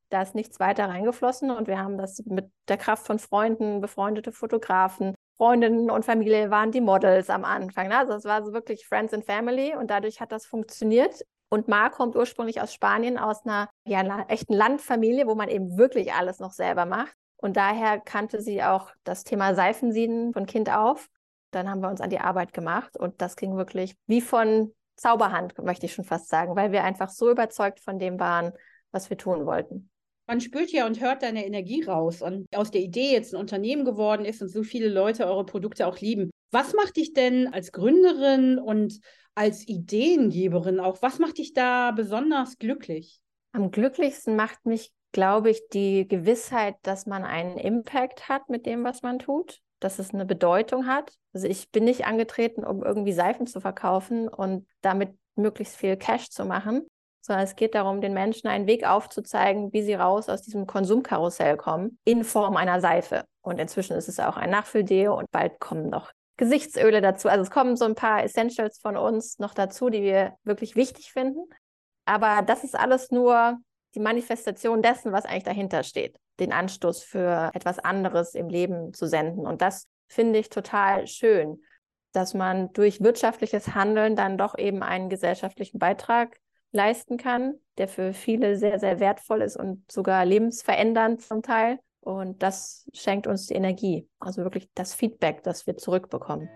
Da 0.10 0.24
ist 0.24 0.34
nichts 0.34 0.60
weiter 0.60 0.90
reingeflossen 0.90 1.52
und 1.52 1.68
wir 1.68 1.78
haben 1.78 1.98
das 1.98 2.24
mit 2.26 2.50
der 2.68 2.78
Kraft 2.78 3.06
von 3.06 3.20
Freunden, 3.20 3.80
befreundete 3.80 4.32
Fotografen, 4.32 5.14
Freundinnen 5.38 5.90
und 5.90 6.04
Familie 6.04 6.52
waren 6.52 6.72
die 6.72 6.82
Models 6.82 7.30
am 7.30 7.46
Anfang. 7.46 7.94
Also 7.94 8.14
es 8.14 8.26
war 8.26 8.44
so 8.44 8.52
wirklich 8.52 8.86
Friends 8.86 9.14
and 9.14 9.24
Family 9.24 9.74
und 9.74 9.90
dadurch 9.90 10.20
hat 10.20 10.34
das 10.34 10.46
funktioniert. 10.46 11.22
Und 11.50 11.68
Mar 11.68 11.90
kommt 11.90 12.16
ursprünglich 12.16 12.62
aus 12.62 12.74
Spanien, 12.74 13.18
aus 13.18 13.46
einer 13.46 13.70
ja, 13.86 14.26
echten 14.28 14.54
Landfamilie, 14.54 15.28
wo 15.28 15.36
man 15.36 15.50
eben 15.50 15.78
wirklich 15.78 16.14
alles 16.14 16.40
noch 16.40 16.52
selber 16.52 16.86
macht. 16.86 17.16
Und 17.38 17.58
daher 17.58 18.00
kannte 18.00 18.42
sie 18.42 18.64
auch 18.64 18.92
das 19.04 19.24
Thema 19.24 19.56
Seifensieden 19.56 20.34
von 20.34 20.46
Kind 20.46 20.70
auf. 20.70 21.10
Dann 21.52 21.70
haben 21.70 21.82
wir 21.82 21.90
uns 21.90 22.02
an 22.02 22.10
die 22.10 22.20
Arbeit 22.20 22.54
gemacht 22.54 22.98
und 22.98 23.22
das 23.22 23.36
ging 23.36 23.56
wirklich 23.56 23.96
wie 24.06 24.22
von 24.22 24.74
Zauberhand, 24.98 25.58
möchte 25.64 25.86
ich 25.86 25.94
schon 25.94 26.06
fast 26.06 26.28
sagen, 26.28 26.56
weil 26.56 26.72
wir 26.72 26.84
einfach 26.84 27.10
so 27.10 27.32
überzeugt 27.32 27.80
von 27.80 27.98
dem 27.98 28.20
waren, 28.20 28.52
was 28.92 29.10
wir 29.10 29.18
tun 29.18 29.46
wollten. 29.46 29.90
Man 30.28 30.42
spürt 30.42 30.72
ja 30.72 30.86
und 30.86 31.00
hört 31.00 31.24
deine 31.24 31.46
Energie 31.46 31.82
raus 31.84 32.22
und 32.22 32.46
aus 32.54 32.70
der 32.70 32.82
Idee 32.82 33.14
jetzt 33.14 33.34
ein 33.34 33.40
Unternehmen 33.40 33.84
geworden 33.84 34.26
ist 34.26 34.44
und 34.44 34.50
so 34.50 34.62
viele 34.62 34.90
Leute 34.90 35.26
eure 35.26 35.46
Produkte 35.46 35.88
auch 35.88 35.98
lieben. 35.98 36.30
Was 36.52 36.74
macht 36.74 36.98
dich 36.98 37.14
denn 37.14 37.52
als 37.52 37.72
Gründerin 37.72 38.60
und 38.60 39.00
als 39.40 39.66
Ideengeberin 39.66 40.82
auch, 40.82 41.02
was 41.02 41.18
macht 41.18 41.38
dich 41.38 41.54
da 41.54 41.92
besonders 41.92 42.58
glücklich? 42.58 43.22
Am 43.54 43.72
glücklichsten 43.72 44.36
macht 44.36 44.66
mich, 44.66 44.92
glaube 45.14 45.50
ich, 45.50 45.70
die 45.70 46.10
Gewissheit, 46.10 46.76
dass 46.82 47.06
man 47.06 47.24
einen 47.24 47.58
Impact 47.58 48.28
hat 48.28 48.50
mit 48.50 48.66
dem, 48.66 48.84
was 48.84 49.02
man 49.02 49.18
tut, 49.18 49.62
dass 49.80 49.98
es 49.98 50.14
eine 50.14 50.26
Bedeutung 50.26 50.88
hat. 50.88 51.14
Also 51.32 51.48
ich 51.48 51.72
bin 51.72 51.86
nicht 51.86 52.06
angetreten, 52.06 52.66
um 52.66 52.84
irgendwie 52.84 53.14
Seifen 53.14 53.48
zu 53.48 53.62
verkaufen 53.62 54.28
und 54.28 54.68
damit 54.82 55.18
möglichst 55.36 55.78
viel 55.78 55.96
Cash 55.96 56.30
zu 56.32 56.44
machen, 56.44 56.86
sondern 57.22 57.46
es 57.46 57.56
geht 57.56 57.76
darum, 57.76 58.02
den 58.02 58.14
Menschen 58.14 58.50
einen 58.50 58.68
Weg 58.68 58.86
aufzuzeigen, 58.86 59.72
wie 59.72 59.84
sie 59.84 59.94
raus 59.94 60.28
aus 60.28 60.42
diesem 60.42 60.68
Konsumkarussell 60.68 61.56
kommen, 61.56 61.98
in 62.04 62.26
Form 62.26 62.58
einer 62.58 62.82
Seife. 62.82 63.24
Und 63.42 63.58
inzwischen 63.58 63.96
ist 63.96 64.10
es 64.10 64.20
auch 64.20 64.36
ein 64.36 64.50
Nachfülldeo 64.50 65.18
und 65.18 65.32
bald 65.32 65.62
kommen 65.62 65.90
noch 65.90 66.12
Gesichtsöle 66.40 67.02
dazu. 67.02 67.28
Also 67.28 67.44
es 67.44 67.52
kommen 67.52 67.76
so 67.76 67.84
ein 67.84 67.96
paar 67.96 68.24
Essentials 68.24 68.80
von 68.80 68.96
uns 68.96 69.40
noch 69.40 69.54
dazu, 69.54 69.90
die 69.90 70.02
wir 70.02 70.38
wirklich 70.46 70.78
wichtig 70.78 71.12
finden. 71.12 71.50
Aber 72.06 72.44
das 72.44 72.64
ist 72.64 72.80
alles 72.80 73.12
nur 73.12 73.58
die 73.94 74.00
Manifestation 74.00 74.82
dessen, 74.82 75.12
was 75.12 75.26
eigentlich 75.26 75.44
dahinter 75.44 75.84
steht. 75.84 76.16
Den 76.40 76.54
Anstoß 76.54 77.04
für 77.04 77.52
etwas 77.54 77.80
anderes 77.80 78.36
im 78.36 78.48
Leben 78.48 78.94
zu 78.94 79.06
senden. 79.06 79.46
Und 79.46 79.62
das 79.62 79.88
finde 80.08 80.40
ich 80.40 80.48
total 80.48 81.08
schön, 81.08 81.62
dass 82.14 82.34
man 82.34 82.72
durch 82.72 83.02
wirtschaftliches 83.02 83.76
Handeln 83.76 84.16
dann 84.16 84.38
doch 84.38 84.58
eben 84.58 84.82
einen 84.82 85.10
gesellschaftlichen 85.10 85.78
Beitrag 85.78 86.38
leisten 86.72 87.18
kann, 87.18 87.56
der 87.78 87.90
für 87.90 88.14
viele 88.14 88.56
sehr, 88.56 88.80
sehr 88.80 89.02
wertvoll 89.02 89.42
ist 89.42 89.58
und 89.58 89.92
sogar 89.92 90.24
lebensverändernd 90.24 91.22
zum 91.22 91.42
Teil. 91.42 91.80
Und 92.02 92.42
das 92.42 92.90
schenkt 92.94 93.28
uns 93.28 93.48
die 93.48 93.56
Energie, 93.56 94.08
also 94.20 94.44
wirklich 94.44 94.70
das 94.74 94.94
Feedback, 94.94 95.44
das 95.44 95.68
wir 95.68 95.78
zurückbekommen. 95.78 96.50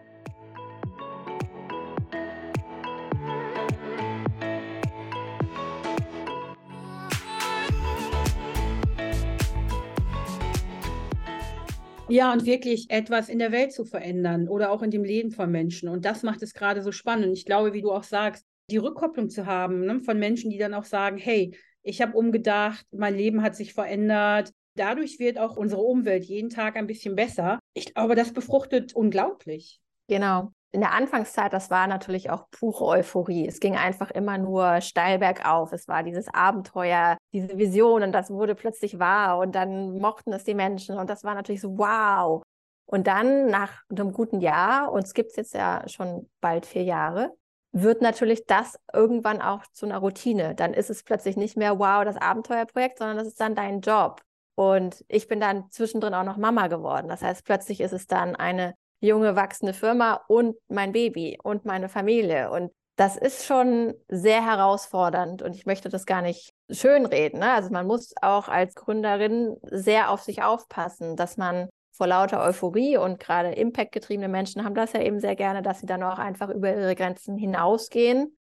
Ja, 12.09 12.31
und 12.31 12.45
wirklich 12.45 12.91
etwas 12.91 13.27
in 13.27 13.39
der 13.39 13.51
Welt 13.51 13.73
zu 13.73 13.85
verändern 13.85 14.47
oder 14.47 14.71
auch 14.71 14.83
in 14.83 14.91
dem 14.91 15.03
Leben 15.03 15.31
von 15.31 15.49
Menschen. 15.49 15.89
Und 15.89 16.05
das 16.05 16.21
macht 16.21 16.43
es 16.43 16.53
gerade 16.53 16.83
so 16.83 16.91
spannend. 16.91 17.25
Und 17.25 17.33
ich 17.33 17.45
glaube, 17.45 17.73
wie 17.73 17.81
du 17.81 17.91
auch 17.91 18.03
sagst, 18.03 18.45
die 18.69 18.77
Rückkopplung 18.77 19.29
zu 19.29 19.47
haben 19.47 19.85
ne, 19.85 19.99
von 19.99 20.19
Menschen, 20.19 20.51
die 20.51 20.59
dann 20.59 20.75
auch 20.75 20.83
sagen, 20.83 21.17
hey, 21.17 21.57
ich 21.81 22.01
habe 22.01 22.15
umgedacht, 22.15 22.85
mein 22.91 23.15
Leben 23.15 23.41
hat 23.41 23.55
sich 23.55 23.73
verändert, 23.73 24.53
Dadurch 24.75 25.19
wird 25.19 25.37
auch 25.37 25.55
unsere 25.55 25.81
Umwelt 25.81 26.23
jeden 26.23 26.49
Tag 26.49 26.75
ein 26.75 26.87
bisschen 26.87 27.15
besser. 27.15 27.59
Ich 27.73 27.93
glaube, 27.93 28.15
das 28.15 28.33
befruchtet 28.33 28.93
unglaublich. 28.93 29.79
Genau. 30.07 30.51
In 30.71 30.79
der 30.81 30.93
Anfangszeit, 30.93 31.53
das 31.53 31.69
war 31.69 31.85
natürlich 31.85 32.31
auch 32.31 32.49
pure 32.49 32.85
Euphorie. 32.85 33.47
Es 33.47 33.59
ging 33.59 33.75
einfach 33.75 34.09
immer 34.09 34.39
nur 34.39 34.81
steil 34.81 35.19
bergauf. 35.19 35.71
Es 35.71 35.87
war 35.87 36.01
dieses 36.01 36.27
Abenteuer, 36.33 37.17
diese 37.31 37.57
Vision 37.59 38.01
und 38.01 38.11
das 38.11 38.31
wurde 38.31 38.55
plötzlich 38.55 38.97
wahr 38.97 39.37
und 39.37 39.53
dann 39.53 39.99
mochten 39.99 40.33
es 40.33 40.43
die 40.43 40.55
Menschen 40.55 40.97
und 40.97 41.11
das 41.11 41.23
war 41.23 41.35
natürlich 41.35 41.61
so 41.61 41.77
wow. 41.77 42.41
Und 42.85 43.07
dann 43.07 43.47
nach 43.47 43.83
einem 43.89 44.11
guten 44.13 44.41
Jahr, 44.41 44.91
und 44.91 45.05
es 45.05 45.13
gibt 45.13 45.31
es 45.31 45.35
jetzt 45.35 45.53
ja 45.53 45.87
schon 45.87 46.29
bald 46.41 46.65
vier 46.65 46.83
Jahre, 46.83 47.31
wird 47.71 48.01
natürlich 48.01 48.45
das 48.45 48.77
irgendwann 48.91 49.41
auch 49.41 49.63
zu 49.73 49.85
einer 49.85 49.97
Routine. 49.97 50.53
Dann 50.55 50.73
ist 50.73 50.89
es 50.89 51.03
plötzlich 51.03 51.37
nicht 51.37 51.57
mehr 51.57 51.79
wow, 51.79 52.03
das 52.03 52.17
Abenteuerprojekt, 52.17 52.97
sondern 52.99 53.17
das 53.17 53.27
ist 53.27 53.39
dann 53.39 53.55
dein 53.55 53.81
Job. 53.81 54.21
Und 54.55 55.03
ich 55.07 55.27
bin 55.27 55.39
dann 55.39 55.69
zwischendrin 55.71 56.13
auch 56.13 56.23
noch 56.23 56.37
Mama 56.37 56.67
geworden. 56.67 57.07
Das 57.07 57.21
heißt, 57.21 57.43
plötzlich 57.45 57.81
ist 57.81 57.93
es 57.93 58.07
dann 58.07 58.35
eine 58.35 58.75
junge, 58.99 59.35
wachsende 59.35 59.73
Firma 59.73 60.21
und 60.27 60.55
mein 60.67 60.91
Baby 60.91 61.37
und 61.43 61.65
meine 61.65 61.89
Familie. 61.89 62.51
Und 62.51 62.71
das 62.95 63.17
ist 63.17 63.45
schon 63.45 63.95
sehr 64.07 64.45
herausfordernd 64.45 65.41
und 65.41 65.55
ich 65.55 65.65
möchte 65.65 65.89
das 65.89 66.05
gar 66.05 66.21
nicht 66.21 66.53
schönreden. 66.69 67.39
Ne? 67.39 67.51
Also 67.51 67.71
man 67.71 67.87
muss 67.87 68.13
auch 68.21 68.47
als 68.47 68.75
Gründerin 68.75 69.57
sehr 69.63 70.11
auf 70.11 70.21
sich 70.21 70.43
aufpassen, 70.43 71.15
dass 71.15 71.37
man 71.37 71.69
vor 71.91 72.07
lauter 72.07 72.43
Euphorie 72.43 72.97
und 72.97 73.19
gerade 73.19 73.51
impactgetriebene 73.51 74.27
Menschen 74.27 74.63
haben 74.63 74.75
das 74.75 74.93
ja 74.93 75.01
eben 75.01 75.19
sehr 75.19 75.35
gerne, 75.35 75.61
dass 75.61 75.79
sie 75.79 75.85
dann 75.85 76.03
auch 76.03 76.19
einfach 76.19 76.49
über 76.49 76.75
ihre 76.75 76.95
Grenzen 76.95 77.37
hinausgehen. 77.37 78.37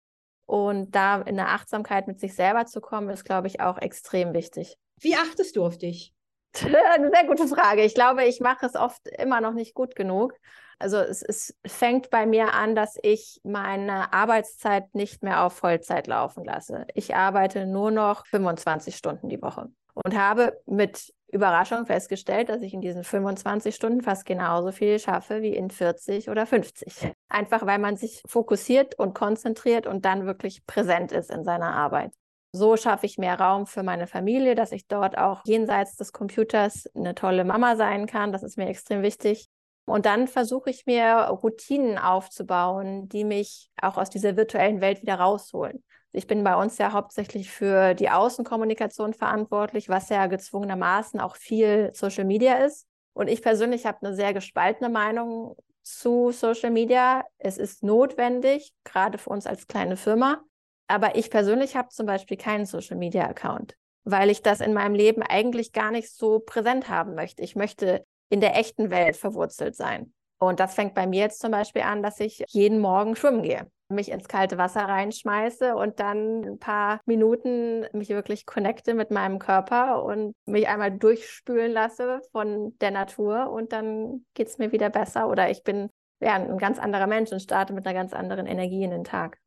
Und 0.46 0.94
da 0.94 1.20
in 1.22 1.36
der 1.36 1.48
Achtsamkeit 1.48 2.06
mit 2.06 2.20
sich 2.20 2.34
selber 2.34 2.66
zu 2.66 2.80
kommen, 2.80 3.08
ist, 3.08 3.24
glaube 3.24 3.46
ich, 3.46 3.60
auch 3.60 3.78
extrem 3.78 4.34
wichtig. 4.34 4.76
Wie 5.02 5.16
achtest 5.16 5.56
du 5.56 5.64
auf 5.64 5.78
dich? 5.78 6.14
Eine 6.54 7.10
sehr 7.10 7.26
gute 7.26 7.48
Frage. 7.48 7.82
Ich 7.82 7.94
glaube, 7.94 8.24
ich 8.24 8.40
mache 8.40 8.66
es 8.66 8.76
oft 8.76 9.06
immer 9.18 9.40
noch 9.40 9.52
nicht 9.52 9.74
gut 9.74 9.96
genug. 9.96 10.34
Also 10.78 10.96
es, 10.98 11.22
es, 11.22 11.56
fängt 11.64 12.10
bei 12.10 12.26
mir 12.26 12.54
an, 12.54 12.74
dass 12.74 12.98
ich 13.02 13.40
meine 13.44 14.12
Arbeitszeit 14.12 14.92
nicht 14.94 15.22
mehr 15.22 15.44
auf 15.44 15.52
Vollzeit 15.52 16.08
laufen 16.08 16.44
lasse. 16.44 16.86
Ich 16.94 17.14
arbeite 17.14 17.66
nur 17.66 17.92
noch 17.92 18.26
25 18.26 18.96
Stunden 18.96 19.28
die 19.28 19.40
Woche 19.40 19.68
und 19.94 20.16
habe 20.16 20.60
mit 20.66 21.12
Überraschung 21.28 21.86
festgestellt, 21.86 22.48
dass 22.48 22.62
ich 22.62 22.74
in 22.74 22.80
diesen 22.80 23.04
25 23.04 23.74
Stunden 23.74 24.02
fast 24.02 24.26
genauso 24.26 24.72
viel 24.72 24.98
schaffe 24.98 25.40
wie 25.40 25.54
in 25.54 25.70
40 25.70 26.28
oder 26.28 26.46
50. 26.46 27.12
Einfach 27.28 27.64
weil 27.64 27.78
man 27.78 27.96
sich 27.96 28.22
fokussiert 28.26 28.98
und 28.98 29.14
konzentriert 29.14 29.86
und 29.86 30.04
dann 30.04 30.26
wirklich 30.26 30.66
präsent 30.66 31.12
ist 31.12 31.30
in 31.30 31.44
seiner 31.44 31.74
Arbeit. 31.74 32.12
So 32.52 32.76
schaffe 32.76 33.06
ich 33.06 33.16
mehr 33.16 33.40
Raum 33.40 33.66
für 33.66 33.82
meine 33.82 34.06
Familie, 34.06 34.54
dass 34.54 34.72
ich 34.72 34.86
dort 34.86 35.16
auch 35.16 35.42
jenseits 35.46 35.96
des 35.96 36.12
Computers 36.12 36.86
eine 36.94 37.14
tolle 37.14 37.44
Mama 37.44 37.76
sein 37.76 38.06
kann. 38.06 38.30
Das 38.30 38.42
ist 38.42 38.58
mir 38.58 38.68
extrem 38.68 39.02
wichtig. 39.02 39.48
Und 39.86 40.06
dann 40.06 40.28
versuche 40.28 40.70
ich 40.70 40.86
mir 40.86 41.14
Routinen 41.42 41.98
aufzubauen, 41.98 43.08
die 43.08 43.24
mich 43.24 43.70
auch 43.80 43.96
aus 43.96 44.10
dieser 44.10 44.36
virtuellen 44.36 44.80
Welt 44.80 45.02
wieder 45.02 45.14
rausholen. 45.14 45.82
Ich 46.12 46.26
bin 46.26 46.44
bei 46.44 46.54
uns 46.54 46.76
ja 46.76 46.92
hauptsächlich 46.92 47.50
für 47.50 47.94
die 47.94 48.10
Außenkommunikation 48.10 49.14
verantwortlich, 49.14 49.88
was 49.88 50.10
ja 50.10 50.26
gezwungenermaßen 50.26 51.20
auch 51.20 51.36
viel 51.36 51.90
Social 51.94 52.24
Media 52.24 52.56
ist. 52.56 52.86
Und 53.14 53.28
ich 53.28 53.42
persönlich 53.42 53.86
habe 53.86 54.06
eine 54.06 54.14
sehr 54.14 54.34
gespaltene 54.34 54.90
Meinung 54.90 55.56
zu 55.82 56.30
Social 56.32 56.70
Media. 56.70 57.24
Es 57.38 57.56
ist 57.56 57.82
notwendig, 57.82 58.74
gerade 58.84 59.16
für 59.16 59.30
uns 59.30 59.46
als 59.46 59.66
kleine 59.66 59.96
Firma. 59.96 60.42
Aber 60.88 61.16
ich 61.16 61.30
persönlich 61.30 61.76
habe 61.76 61.88
zum 61.88 62.06
Beispiel 62.06 62.36
keinen 62.36 62.66
Social 62.66 62.96
Media 62.96 63.26
Account, 63.26 63.76
weil 64.04 64.30
ich 64.30 64.42
das 64.42 64.60
in 64.60 64.74
meinem 64.74 64.94
Leben 64.94 65.22
eigentlich 65.22 65.72
gar 65.72 65.90
nicht 65.90 66.10
so 66.14 66.40
präsent 66.40 66.88
haben 66.88 67.14
möchte. 67.14 67.42
Ich 67.42 67.56
möchte 67.56 68.04
in 68.28 68.40
der 68.40 68.56
echten 68.56 68.90
Welt 68.90 69.16
verwurzelt 69.16 69.76
sein. 69.76 70.12
Und 70.38 70.58
das 70.58 70.74
fängt 70.74 70.94
bei 70.94 71.06
mir 71.06 71.20
jetzt 71.20 71.40
zum 71.40 71.52
Beispiel 71.52 71.82
an, 71.82 72.02
dass 72.02 72.18
ich 72.18 72.42
jeden 72.48 72.80
Morgen 72.80 73.14
schwimmen 73.14 73.42
gehe, 73.42 73.70
mich 73.88 74.10
ins 74.10 74.26
kalte 74.26 74.58
Wasser 74.58 74.80
reinschmeiße 74.80 75.76
und 75.76 76.00
dann 76.00 76.44
ein 76.44 76.58
paar 76.58 77.00
Minuten 77.06 77.86
mich 77.92 78.08
wirklich 78.08 78.44
connecte 78.44 78.94
mit 78.94 79.12
meinem 79.12 79.38
Körper 79.38 80.02
und 80.02 80.34
mich 80.46 80.66
einmal 80.66 80.90
durchspülen 80.90 81.70
lasse 81.70 82.22
von 82.32 82.76
der 82.80 82.90
Natur 82.90 83.50
und 83.50 83.72
dann 83.72 84.24
geht 84.34 84.48
es 84.48 84.58
mir 84.58 84.72
wieder 84.72 84.90
besser 84.90 85.28
oder 85.28 85.48
ich 85.48 85.62
bin 85.62 85.90
ja, 86.20 86.34
ein 86.34 86.58
ganz 86.58 86.78
anderer 86.78 87.06
Mensch 87.06 87.30
und 87.32 87.40
starte 87.40 87.72
mit 87.72 87.86
einer 87.86 87.94
ganz 87.94 88.12
anderen 88.12 88.46
Energie 88.46 88.82
in 88.82 88.90
den 88.90 89.04
Tag. 89.04 89.38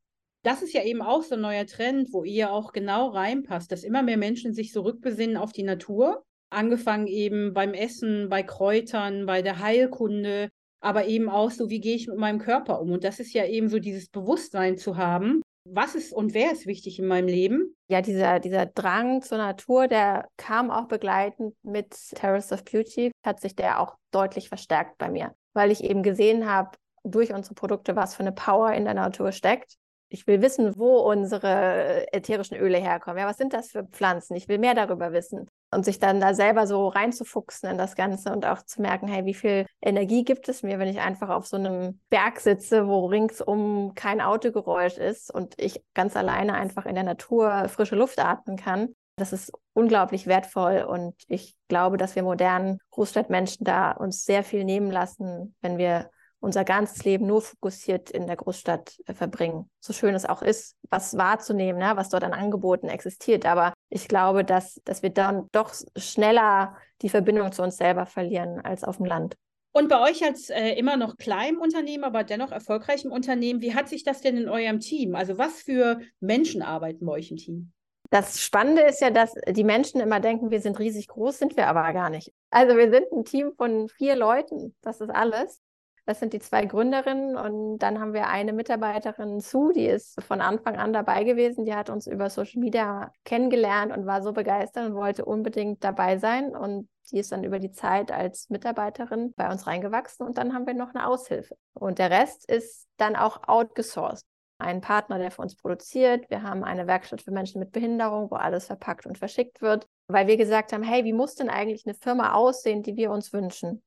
Das 0.46 0.62
ist 0.62 0.72
ja 0.72 0.84
eben 0.84 1.02
auch 1.02 1.24
so 1.24 1.34
ein 1.34 1.40
neuer 1.40 1.66
Trend, 1.66 2.12
wo 2.12 2.22
ihr 2.22 2.52
auch 2.52 2.72
genau 2.72 3.08
reinpasst, 3.08 3.72
dass 3.72 3.82
immer 3.82 4.04
mehr 4.04 4.16
Menschen 4.16 4.54
sich 4.54 4.72
so 4.72 4.84
auf 4.84 5.52
die 5.52 5.64
Natur 5.64 6.22
Angefangen 6.48 7.08
eben 7.08 7.52
beim 7.52 7.74
Essen, 7.74 8.28
bei 8.28 8.44
Kräutern, 8.44 9.26
bei 9.26 9.42
der 9.42 9.58
Heilkunde, 9.58 10.48
aber 10.80 11.06
eben 11.06 11.28
auch 11.28 11.50
so, 11.50 11.68
wie 11.68 11.80
gehe 11.80 11.96
ich 11.96 12.06
mit 12.06 12.18
meinem 12.18 12.38
Körper 12.38 12.80
um? 12.80 12.92
Und 12.92 13.02
das 13.02 13.18
ist 13.18 13.32
ja 13.32 13.44
eben 13.44 13.68
so 13.68 13.80
dieses 13.80 14.08
Bewusstsein 14.08 14.76
zu 14.76 14.96
haben, 14.96 15.42
was 15.68 15.96
ist 15.96 16.12
und 16.12 16.34
wer 16.34 16.52
ist 16.52 16.66
wichtig 16.66 17.00
in 17.00 17.08
meinem 17.08 17.26
Leben? 17.26 17.74
Ja, 17.88 18.00
dieser, 18.00 18.38
dieser 18.38 18.66
Drang 18.66 19.22
zur 19.22 19.38
Natur, 19.38 19.88
der 19.88 20.28
kam 20.36 20.70
auch 20.70 20.86
begleitend 20.86 21.56
mit 21.64 21.90
Terrace 22.14 22.52
of 22.52 22.64
Beauty, 22.64 23.10
hat 23.24 23.40
sich 23.40 23.56
der 23.56 23.80
auch 23.80 23.96
deutlich 24.12 24.48
verstärkt 24.48 24.96
bei 24.98 25.10
mir, 25.10 25.34
weil 25.54 25.72
ich 25.72 25.82
eben 25.82 26.04
gesehen 26.04 26.48
habe, 26.48 26.70
durch 27.02 27.32
unsere 27.32 27.54
Produkte, 27.54 27.96
was 27.96 28.14
für 28.14 28.20
eine 28.20 28.32
Power 28.32 28.72
in 28.72 28.84
der 28.84 28.94
Natur 28.94 29.32
steckt. 29.32 29.76
Ich 30.08 30.26
will 30.26 30.40
wissen, 30.40 30.76
wo 30.76 30.98
unsere 30.98 32.12
ätherischen 32.12 32.56
Öle 32.56 32.78
herkommen. 32.78 33.18
Ja, 33.18 33.26
was 33.26 33.38
sind 33.38 33.52
das 33.52 33.70
für 33.70 33.84
Pflanzen? 33.84 34.36
Ich 34.36 34.48
will 34.48 34.58
mehr 34.58 34.74
darüber 34.74 35.12
wissen 35.12 35.48
und 35.72 35.84
sich 35.84 35.98
dann 35.98 36.20
da 36.20 36.32
selber 36.32 36.66
so 36.66 36.88
reinzufuchsen 36.88 37.70
in 37.70 37.78
das 37.78 37.96
Ganze 37.96 38.32
und 38.32 38.46
auch 38.46 38.62
zu 38.62 38.80
merken, 38.80 39.08
hey, 39.08 39.24
wie 39.24 39.34
viel 39.34 39.66
Energie 39.82 40.24
gibt 40.24 40.48
es 40.48 40.62
mir, 40.62 40.78
wenn 40.78 40.88
ich 40.88 41.00
einfach 41.00 41.28
auf 41.28 41.46
so 41.46 41.56
einem 41.56 42.00
Berg 42.08 42.40
sitze, 42.40 42.86
wo 42.86 43.06
ringsum 43.06 43.94
kein 43.94 44.20
Autogeräusch 44.20 44.96
ist 44.96 45.34
und 45.34 45.54
ich 45.58 45.82
ganz 45.94 46.16
alleine 46.16 46.54
einfach 46.54 46.86
in 46.86 46.94
der 46.94 47.04
Natur 47.04 47.68
frische 47.68 47.96
Luft 47.96 48.18
atmen 48.18 48.56
kann. 48.56 48.94
Das 49.16 49.32
ist 49.32 49.50
unglaublich 49.72 50.26
wertvoll 50.26 50.84
und 50.88 51.14
ich 51.26 51.56
glaube, 51.68 51.96
dass 51.96 52.14
wir 52.14 52.22
modernen 52.22 52.78
Großstadtmenschen 52.90 53.64
da 53.64 53.92
uns 53.92 54.24
sehr 54.24 54.44
viel 54.44 54.64
nehmen 54.64 54.90
lassen, 54.90 55.54
wenn 55.62 55.78
wir 55.78 56.10
unser 56.46 56.64
ganzes 56.64 57.04
Leben 57.04 57.26
nur 57.26 57.42
fokussiert 57.42 58.10
in 58.10 58.28
der 58.28 58.36
Großstadt 58.36 59.00
äh, 59.06 59.14
verbringen. 59.14 59.68
So 59.80 59.92
schön 59.92 60.14
es 60.14 60.24
auch 60.24 60.42
ist, 60.42 60.76
was 60.88 61.16
wahrzunehmen, 61.18 61.80
ne, 61.80 61.92
was 61.96 62.08
dort 62.08 62.22
an 62.22 62.32
Angeboten 62.32 62.88
existiert. 62.88 63.44
Aber 63.44 63.74
ich 63.90 64.06
glaube, 64.06 64.44
dass, 64.44 64.80
dass 64.84 65.02
wir 65.02 65.10
dann 65.10 65.48
doch 65.50 65.74
schneller 65.96 66.76
die 67.02 67.08
Verbindung 67.08 67.50
zu 67.50 67.62
uns 67.62 67.76
selber 67.76 68.06
verlieren 68.06 68.60
als 68.60 68.84
auf 68.84 68.98
dem 68.98 69.06
Land. 69.06 69.34
Und 69.72 69.88
bei 69.88 70.00
euch 70.00 70.24
als 70.24 70.48
äh, 70.48 70.70
immer 70.74 70.96
noch 70.96 71.16
kleinem 71.16 71.60
Unternehmen, 71.60 72.04
aber 72.04 72.22
dennoch 72.22 72.52
erfolgreichem 72.52 73.10
Unternehmen, 73.10 73.60
wie 73.60 73.74
hat 73.74 73.88
sich 73.88 74.04
das 74.04 74.20
denn 74.20 74.36
in 74.36 74.48
eurem 74.48 74.78
Team? 74.78 75.16
Also 75.16 75.36
was 75.38 75.60
für 75.60 76.00
Menschen 76.20 76.62
arbeiten 76.62 77.04
bei 77.04 77.12
euch 77.12 77.30
im 77.30 77.36
Team? 77.36 77.72
Das 78.10 78.40
Spannende 78.40 78.82
ist 78.82 79.00
ja, 79.00 79.10
dass 79.10 79.34
die 79.48 79.64
Menschen 79.64 80.00
immer 80.00 80.20
denken, 80.20 80.52
wir 80.52 80.60
sind 80.60 80.78
riesig 80.78 81.08
groß, 81.08 81.38
sind 81.38 81.56
wir 81.56 81.66
aber 81.66 81.92
gar 81.92 82.08
nicht. 82.08 82.32
Also 82.50 82.76
wir 82.76 82.88
sind 82.90 83.10
ein 83.12 83.24
Team 83.24 83.52
von 83.56 83.88
vier 83.88 84.14
Leuten, 84.14 84.76
das 84.80 85.00
ist 85.00 85.10
alles. 85.10 85.60
Das 86.06 86.20
sind 86.20 86.32
die 86.32 86.38
zwei 86.38 86.64
Gründerinnen 86.66 87.36
und 87.36 87.78
dann 87.78 88.00
haben 88.00 88.12
wir 88.12 88.28
eine 88.28 88.52
Mitarbeiterin 88.52 89.40
zu, 89.40 89.72
die 89.72 89.86
ist 89.86 90.22
von 90.22 90.40
Anfang 90.40 90.76
an 90.76 90.92
dabei 90.92 91.24
gewesen. 91.24 91.64
Die 91.64 91.74
hat 91.74 91.90
uns 91.90 92.06
über 92.06 92.30
Social 92.30 92.60
Media 92.60 93.10
kennengelernt 93.24 93.94
und 93.94 94.06
war 94.06 94.22
so 94.22 94.32
begeistert 94.32 94.86
und 94.86 94.94
wollte 94.94 95.24
unbedingt 95.24 95.82
dabei 95.82 96.18
sein. 96.18 96.54
Und 96.54 96.88
die 97.10 97.18
ist 97.18 97.32
dann 97.32 97.42
über 97.42 97.58
die 97.58 97.72
Zeit 97.72 98.12
als 98.12 98.48
Mitarbeiterin 98.50 99.34
bei 99.34 99.50
uns 99.50 99.66
reingewachsen 99.66 100.24
und 100.24 100.38
dann 100.38 100.54
haben 100.54 100.66
wir 100.68 100.74
noch 100.74 100.94
eine 100.94 101.08
Aushilfe. 101.08 101.56
Und 101.74 101.98
der 101.98 102.10
Rest 102.10 102.48
ist 102.48 102.86
dann 102.98 103.16
auch 103.16 103.48
outgesourced. 103.48 104.24
Ein 104.58 104.80
Partner, 104.80 105.18
der 105.18 105.32
für 105.32 105.42
uns 105.42 105.56
produziert. 105.56 106.30
Wir 106.30 106.44
haben 106.44 106.62
eine 106.62 106.86
Werkstatt 106.86 107.20
für 107.20 107.32
Menschen 107.32 107.58
mit 107.58 107.72
Behinderung, 107.72 108.30
wo 108.30 108.36
alles 108.36 108.66
verpackt 108.66 109.06
und 109.06 109.18
verschickt 109.18 109.60
wird, 109.60 109.88
weil 110.06 110.28
wir 110.28 110.36
gesagt 110.36 110.72
haben, 110.72 110.84
hey, 110.84 111.04
wie 111.04 111.12
muss 111.12 111.34
denn 111.34 111.50
eigentlich 111.50 111.84
eine 111.84 111.94
Firma 111.94 112.32
aussehen, 112.32 112.84
die 112.84 112.96
wir 112.96 113.10
uns 113.10 113.32
wünschen? 113.32 113.82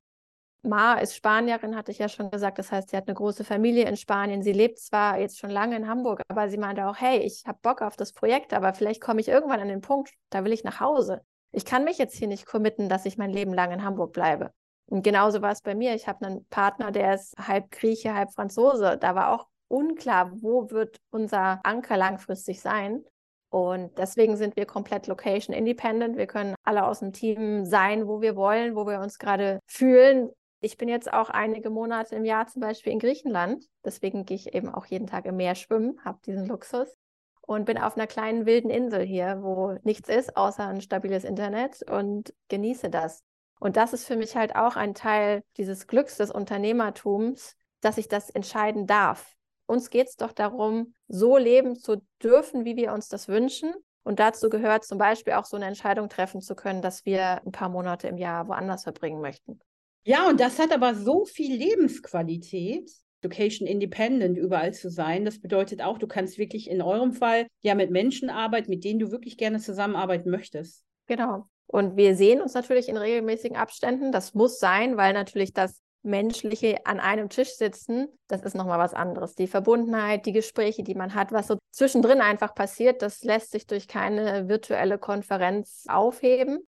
Ma 0.61 0.95
ist 0.95 1.15
Spanierin, 1.15 1.75
hatte 1.75 1.91
ich 1.91 1.99
ja 1.99 2.09
schon 2.09 2.31
gesagt. 2.31 2.59
Das 2.59 2.71
heißt, 2.71 2.89
sie 2.89 2.97
hat 2.97 3.07
eine 3.07 3.15
große 3.15 3.43
Familie 3.43 3.87
in 3.87 3.95
Spanien. 3.95 4.43
Sie 4.43 4.51
lebt 4.51 4.79
zwar 4.79 5.17
jetzt 5.17 5.39
schon 5.39 5.49
lange 5.49 5.75
in 5.75 5.87
Hamburg, 5.87 6.21
aber 6.27 6.49
sie 6.49 6.57
meinte 6.57 6.85
auch, 6.87 6.97
hey, 6.97 7.19
ich 7.19 7.43
habe 7.47 7.59
Bock 7.61 7.81
auf 7.81 7.95
das 7.95 8.11
Projekt, 8.11 8.53
aber 8.53 8.73
vielleicht 8.73 9.01
komme 9.01 9.21
ich 9.21 9.29
irgendwann 9.29 9.61
an 9.61 9.69
den 9.69 9.81
Punkt, 9.81 10.11
da 10.29 10.43
will 10.43 10.51
ich 10.51 10.63
nach 10.63 10.79
Hause. 10.79 11.21
Ich 11.51 11.65
kann 11.65 11.83
mich 11.85 11.97
jetzt 11.97 12.15
hier 12.15 12.27
nicht 12.27 12.45
committen, 12.45 12.89
dass 12.89 13.05
ich 13.05 13.17
mein 13.17 13.31
Leben 13.31 13.53
lang 13.53 13.71
in 13.71 13.83
Hamburg 13.83 14.13
bleibe. 14.13 14.51
Und 14.85 15.03
genauso 15.03 15.41
war 15.41 15.51
es 15.51 15.61
bei 15.61 15.75
mir. 15.75 15.95
Ich 15.95 16.07
habe 16.07 16.25
einen 16.25 16.45
Partner, 16.45 16.91
der 16.91 17.13
ist 17.13 17.35
halb 17.37 17.71
Grieche, 17.71 18.13
halb 18.13 18.31
Franzose. 18.31 18.97
Da 18.99 19.15
war 19.15 19.33
auch 19.33 19.47
unklar, 19.67 20.31
wo 20.41 20.69
wird 20.71 20.97
unser 21.11 21.59
Anker 21.63 21.95
langfristig 21.95 22.59
sein. 22.59 23.03
Und 23.51 23.97
deswegen 23.97 24.37
sind 24.37 24.55
wir 24.55 24.65
komplett 24.65 25.07
location 25.07 25.55
independent. 25.55 26.17
Wir 26.17 26.27
können 26.27 26.55
alle 26.63 26.85
aus 26.85 26.99
dem 26.99 27.13
Team 27.13 27.65
sein, 27.65 28.07
wo 28.07 28.21
wir 28.21 28.35
wollen, 28.35 28.75
wo 28.75 28.85
wir 28.85 28.99
uns 28.99 29.17
gerade 29.17 29.59
fühlen. 29.67 30.29
Ich 30.61 30.77
bin 30.77 30.89
jetzt 30.89 31.11
auch 31.11 31.29
einige 31.29 31.69
Monate 31.69 32.15
im 32.15 32.25
Jahr 32.25 32.47
zum 32.47 32.61
Beispiel 32.61 32.91
in 32.91 32.99
Griechenland. 32.99 33.65
Deswegen 33.85 34.25
gehe 34.25 34.35
ich 34.35 34.53
eben 34.53 34.69
auch 34.69 34.85
jeden 34.85 35.07
Tag 35.07 35.25
im 35.25 35.37
Meer 35.37 35.55
schwimmen, 35.55 35.99
habe 36.03 36.19
diesen 36.25 36.47
Luxus 36.47 36.97
und 37.41 37.65
bin 37.65 37.77
auf 37.77 37.95
einer 37.95 38.07
kleinen 38.07 38.45
wilden 38.45 38.69
Insel 38.69 39.01
hier, 39.01 39.39
wo 39.41 39.77
nichts 39.83 40.09
ist 40.09 40.35
außer 40.35 40.67
ein 40.67 40.81
stabiles 40.81 41.23
Internet 41.23 41.81
und 41.89 42.33
genieße 42.49 42.89
das. 42.89 43.23
Und 43.59 43.77
das 43.77 43.93
ist 43.93 44.05
für 44.05 44.17
mich 44.17 44.35
halt 44.35 44.55
auch 44.55 44.75
ein 44.75 44.93
Teil 44.93 45.43
dieses 45.57 45.87
Glücks 45.87 46.17
des 46.17 46.29
Unternehmertums, 46.29 47.55
dass 47.81 47.97
ich 47.97 48.07
das 48.07 48.29
entscheiden 48.29 48.85
darf. 48.85 49.35
Uns 49.65 49.89
geht 49.89 50.07
es 50.07 50.15
doch 50.15 50.33
darum, 50.33 50.93
so 51.07 51.37
leben 51.37 51.75
zu 51.75 52.01
dürfen, 52.21 52.65
wie 52.65 52.75
wir 52.75 52.93
uns 52.93 53.07
das 53.07 53.27
wünschen. 53.27 53.73
Und 54.03 54.19
dazu 54.19 54.49
gehört 54.49 54.83
zum 54.83 54.97
Beispiel 54.97 55.33
auch 55.33 55.45
so 55.45 55.55
eine 55.55 55.67
Entscheidung 55.67 56.09
treffen 56.09 56.41
zu 56.41 56.55
können, 56.55 56.81
dass 56.81 57.05
wir 57.05 57.41
ein 57.45 57.51
paar 57.51 57.69
Monate 57.69 58.07
im 58.07 58.17
Jahr 58.17 58.47
woanders 58.47 58.83
verbringen 58.83 59.21
möchten. 59.21 59.59
Ja, 60.03 60.27
und 60.29 60.39
das 60.39 60.59
hat 60.59 60.71
aber 60.71 60.95
so 60.95 61.25
viel 61.25 61.55
Lebensqualität. 61.55 62.89
Location 63.21 63.67
Independent 63.67 64.37
überall 64.37 64.73
zu 64.73 64.89
sein. 64.89 65.25
Das 65.25 65.41
bedeutet 65.41 65.81
auch, 65.81 65.97
du 65.97 66.07
kannst 66.07 66.37
wirklich 66.37 66.69
in 66.69 66.81
eurem 66.81 67.11
Fall 67.11 67.47
ja 67.61 67.75
mit 67.75 67.91
Menschen 67.91 68.29
arbeiten, 68.29 68.69
mit 68.69 68.83
denen 68.83 68.99
du 68.99 69.11
wirklich 69.11 69.37
gerne 69.37 69.59
zusammenarbeiten 69.59 70.29
möchtest. 70.29 70.85
Genau. 71.07 71.49
Und 71.67 71.97
wir 71.97 72.15
sehen 72.15 72.41
uns 72.41 72.53
natürlich 72.53 72.87
in 72.87 72.97
regelmäßigen 72.97 73.57
Abständen. 73.57 74.11
Das 74.11 74.33
muss 74.33 74.59
sein, 74.59 74.97
weil 74.97 75.13
natürlich 75.13 75.53
das 75.53 75.81
Menschliche 76.01 76.85
an 76.85 76.99
einem 76.99 77.29
Tisch 77.29 77.55
sitzen, 77.55 78.07
das 78.27 78.41
ist 78.41 78.55
nochmal 78.55 78.79
was 78.79 78.93
anderes. 78.93 79.35
Die 79.35 79.47
Verbundenheit, 79.47 80.25
die 80.25 80.31
Gespräche, 80.31 80.83
die 80.83 80.95
man 80.95 81.13
hat, 81.13 81.31
was 81.31 81.47
so 81.47 81.57
zwischendrin 81.71 82.21
einfach 82.21 82.55
passiert, 82.55 83.01
das 83.01 83.23
lässt 83.23 83.51
sich 83.51 83.67
durch 83.67 83.87
keine 83.87 84.47
virtuelle 84.47 84.97
Konferenz 84.97 85.83
aufheben. 85.89 86.59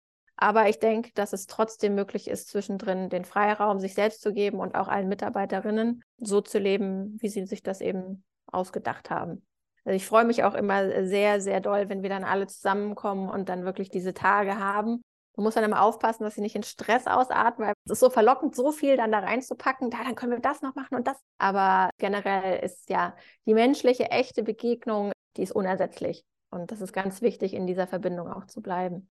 Aber 0.43 0.71
ich 0.71 0.79
denke, 0.79 1.11
dass 1.15 1.35
es 1.35 1.47
trotzdem 1.47 1.95
möglich 1.95 2.27
ist, 2.27 2.49
zwischendrin 2.49 3.11
den 3.11 3.27
Freiraum 3.27 3.79
sich 3.79 3.93
selbst 3.93 4.23
zu 4.23 4.33
geben 4.33 4.59
und 4.59 4.75
auch 4.75 4.89
allen 4.89 5.07
Mitarbeiterinnen 5.09 6.03
so 6.17 6.41
zu 6.41 6.59
leben, 6.59 7.19
wie 7.21 7.29
sie 7.29 7.45
sich 7.45 7.63
das 7.63 7.83
eben 7.83 8.25
ausgedacht 8.47 9.11
haben. 9.11 9.47
Also 9.85 9.97
ich 9.97 10.07
freue 10.07 10.25
mich 10.25 10.43
auch 10.43 10.55
immer 10.55 11.07
sehr, 11.07 11.43
sehr 11.43 11.61
doll, 11.61 11.91
wenn 11.91 12.03
wir 12.03 12.09
dann 12.09 12.25
alle 12.25 12.47
zusammenkommen 12.47 13.29
und 13.29 13.51
dann 13.51 13.67
wirklich 13.67 13.91
diese 13.91 14.15
Tage 14.15 14.59
haben. 14.59 15.03
Man 15.37 15.45
muss 15.45 15.55
dann 15.55 15.65
immer 15.65 15.83
aufpassen, 15.83 16.25
dass 16.25 16.37
sie 16.37 16.41
nicht 16.41 16.57
in 16.57 16.63
Stress 16.63 17.07
ausatmen, 17.07 17.69
weil 17.69 17.75
es 17.85 17.93
ist 17.93 18.01
so 18.01 18.09
verlockend, 18.09 18.57
so 18.57 18.73
viel 18.73 18.97
dann 18.97 19.13
da 19.13 19.19
reinzupacken. 19.19 19.91
Da, 19.91 19.99
dann 20.05 20.15
können 20.15 20.33
wir 20.33 20.41
das 20.41 20.63
noch 20.63 20.75
machen 20.75 20.97
und 20.97 21.07
das. 21.07 21.19
Aber 21.37 21.91
generell 21.99 22.65
ist 22.65 22.89
ja 22.89 23.15
die 23.45 23.55
menschliche, 23.55 24.11
echte 24.11 24.43
Begegnung, 24.43 25.13
die 25.37 25.43
ist 25.43 25.53
unersetzlich. 25.53 26.25
Und 26.51 26.73
das 26.73 26.81
ist 26.81 26.95
ganz 26.95 27.21
wichtig, 27.21 27.53
in 27.53 27.67
dieser 27.67 27.87
Verbindung 27.87 28.33
auch 28.33 28.47
zu 28.47 28.63
bleiben. 28.63 29.11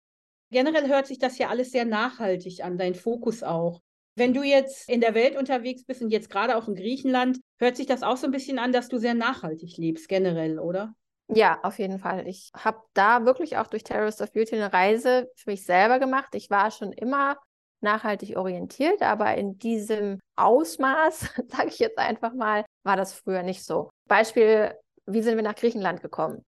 Generell 0.50 0.88
hört 0.88 1.08
sich 1.08 1.20
das 1.20 1.38
ja 1.38 1.50
alles 1.50 1.72
sehr 1.72 1.86
nachhaltig 1.86 2.64
an, 2.64 2.78
dein 2.78 2.96
Fokus 2.96 3.44
auch. 3.44 3.82
Wenn 4.16 4.34
du 4.34 4.44
jetzt 4.44 4.90
in 4.90 5.02
der 5.02 5.14
Welt 5.14 5.36
unterwegs 5.36 5.84
bist 5.86 6.02
und 6.02 6.10
jetzt 6.10 6.30
gerade 6.30 6.56
auch 6.56 6.68
in 6.68 6.76
Griechenland, 6.76 7.40
hört 7.60 7.76
sich 7.76 7.86
das 7.86 8.02
auch 8.02 8.18
so 8.18 8.26
ein 8.26 8.32
bisschen 8.32 8.58
an, 8.58 8.72
dass 8.72 8.88
du 8.88 8.98
sehr 8.98 9.14
nachhaltig 9.14 9.78
lebst, 9.78 10.08
generell, 10.10 10.58
oder? 10.58 10.96
Ja, 11.28 11.60
auf 11.62 11.78
jeden 11.78 12.00
Fall. 12.00 12.28
Ich 12.28 12.52
habe 12.56 12.80
da 12.94 13.26
wirklich 13.26 13.58
auch 13.58 13.68
durch 13.68 13.84
Terrorist 13.84 14.22
of 14.22 14.32
Beauty 14.32 14.56
eine 14.56 14.72
Reise 14.72 15.30
für 15.36 15.52
mich 15.52 15.66
selber 15.66 16.00
gemacht. 16.00 16.34
Ich 16.34 16.50
war 16.50 16.72
schon 16.72 16.94
immer 16.94 17.38
nachhaltig 17.82 18.38
orientiert, 18.38 19.02
aber 19.02 19.36
in 19.36 19.60
diesem 19.60 20.20
Ausmaß, 20.36 21.20
sage 21.48 21.68
ich 21.68 21.80
jetzt 21.80 22.00
einfach 22.00 22.34
mal, 22.34 22.66
war 22.84 22.96
das 22.96 23.14
früher 23.14 23.44
nicht 23.44 23.64
so. 23.64 23.90
Beispiel, 24.08 24.74
wie 25.06 25.22
sind 25.22 25.36
wir 25.36 25.44
nach 25.44 25.56
Griechenland 25.56 26.02
gekommen? 26.02 26.44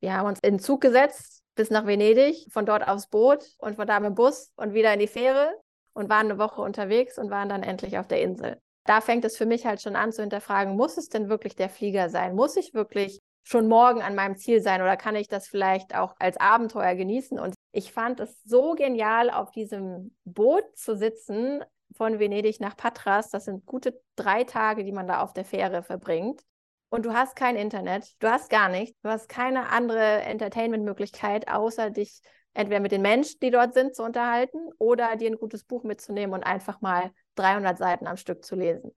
Wir 0.00 0.14
haben 0.14 0.28
uns 0.28 0.38
in 0.42 0.54
den 0.54 0.60
Zug 0.60 0.80
gesetzt 0.80 1.39
bis 1.60 1.68
nach 1.68 1.84
Venedig, 1.84 2.46
von 2.50 2.64
dort 2.64 2.88
aufs 2.88 3.06
Boot 3.08 3.44
und 3.58 3.76
von 3.76 3.86
da 3.86 4.00
mit 4.00 4.08
dem 4.08 4.14
Bus 4.14 4.50
und 4.56 4.72
wieder 4.72 4.94
in 4.94 4.98
die 4.98 5.06
Fähre 5.06 5.52
und 5.92 6.08
waren 6.08 6.30
eine 6.30 6.38
Woche 6.38 6.62
unterwegs 6.62 7.18
und 7.18 7.28
waren 7.28 7.50
dann 7.50 7.62
endlich 7.62 7.98
auf 7.98 8.08
der 8.08 8.22
Insel. 8.22 8.58
Da 8.86 9.02
fängt 9.02 9.26
es 9.26 9.36
für 9.36 9.44
mich 9.44 9.66
halt 9.66 9.82
schon 9.82 9.94
an 9.94 10.10
zu 10.10 10.22
hinterfragen, 10.22 10.74
muss 10.74 10.96
es 10.96 11.10
denn 11.10 11.28
wirklich 11.28 11.56
der 11.56 11.68
Flieger 11.68 12.08
sein? 12.08 12.34
Muss 12.34 12.56
ich 12.56 12.72
wirklich 12.72 13.18
schon 13.42 13.68
morgen 13.68 14.00
an 14.00 14.14
meinem 14.14 14.36
Ziel 14.36 14.62
sein 14.62 14.80
oder 14.80 14.96
kann 14.96 15.16
ich 15.16 15.28
das 15.28 15.48
vielleicht 15.48 15.94
auch 15.94 16.14
als 16.18 16.38
Abenteuer 16.38 16.94
genießen? 16.94 17.38
Und 17.38 17.54
ich 17.72 17.92
fand 17.92 18.20
es 18.20 18.42
so 18.42 18.72
genial, 18.72 19.28
auf 19.28 19.50
diesem 19.50 20.16
Boot 20.24 20.64
zu 20.78 20.96
sitzen 20.96 21.62
von 21.94 22.18
Venedig 22.18 22.60
nach 22.60 22.74
Patras. 22.74 23.28
Das 23.28 23.44
sind 23.44 23.66
gute 23.66 24.00
drei 24.16 24.44
Tage, 24.44 24.82
die 24.82 24.92
man 24.92 25.06
da 25.06 25.20
auf 25.20 25.34
der 25.34 25.44
Fähre 25.44 25.82
verbringt. 25.82 26.40
Und 26.90 27.06
du 27.06 27.14
hast 27.14 27.36
kein 27.36 27.56
Internet, 27.56 28.14
du 28.18 28.28
hast 28.28 28.50
gar 28.50 28.68
nichts, 28.68 29.00
du 29.02 29.08
hast 29.08 29.28
keine 29.28 29.70
andere 29.70 30.22
Entertainment-Möglichkeit, 30.22 31.48
außer 31.48 31.90
dich 31.90 32.20
entweder 32.52 32.80
mit 32.80 32.90
den 32.90 33.02
Menschen, 33.02 33.38
die 33.40 33.50
dort 33.50 33.74
sind, 33.74 33.94
zu 33.94 34.02
unterhalten 34.02 34.58
oder 34.78 35.14
dir 35.16 35.30
ein 35.30 35.38
gutes 35.38 35.62
Buch 35.62 35.84
mitzunehmen 35.84 36.34
und 36.34 36.42
einfach 36.42 36.80
mal 36.80 37.12
300 37.36 37.78
Seiten 37.78 38.08
am 38.08 38.16
Stück 38.16 38.44
zu 38.44 38.56
lesen. 38.56 38.90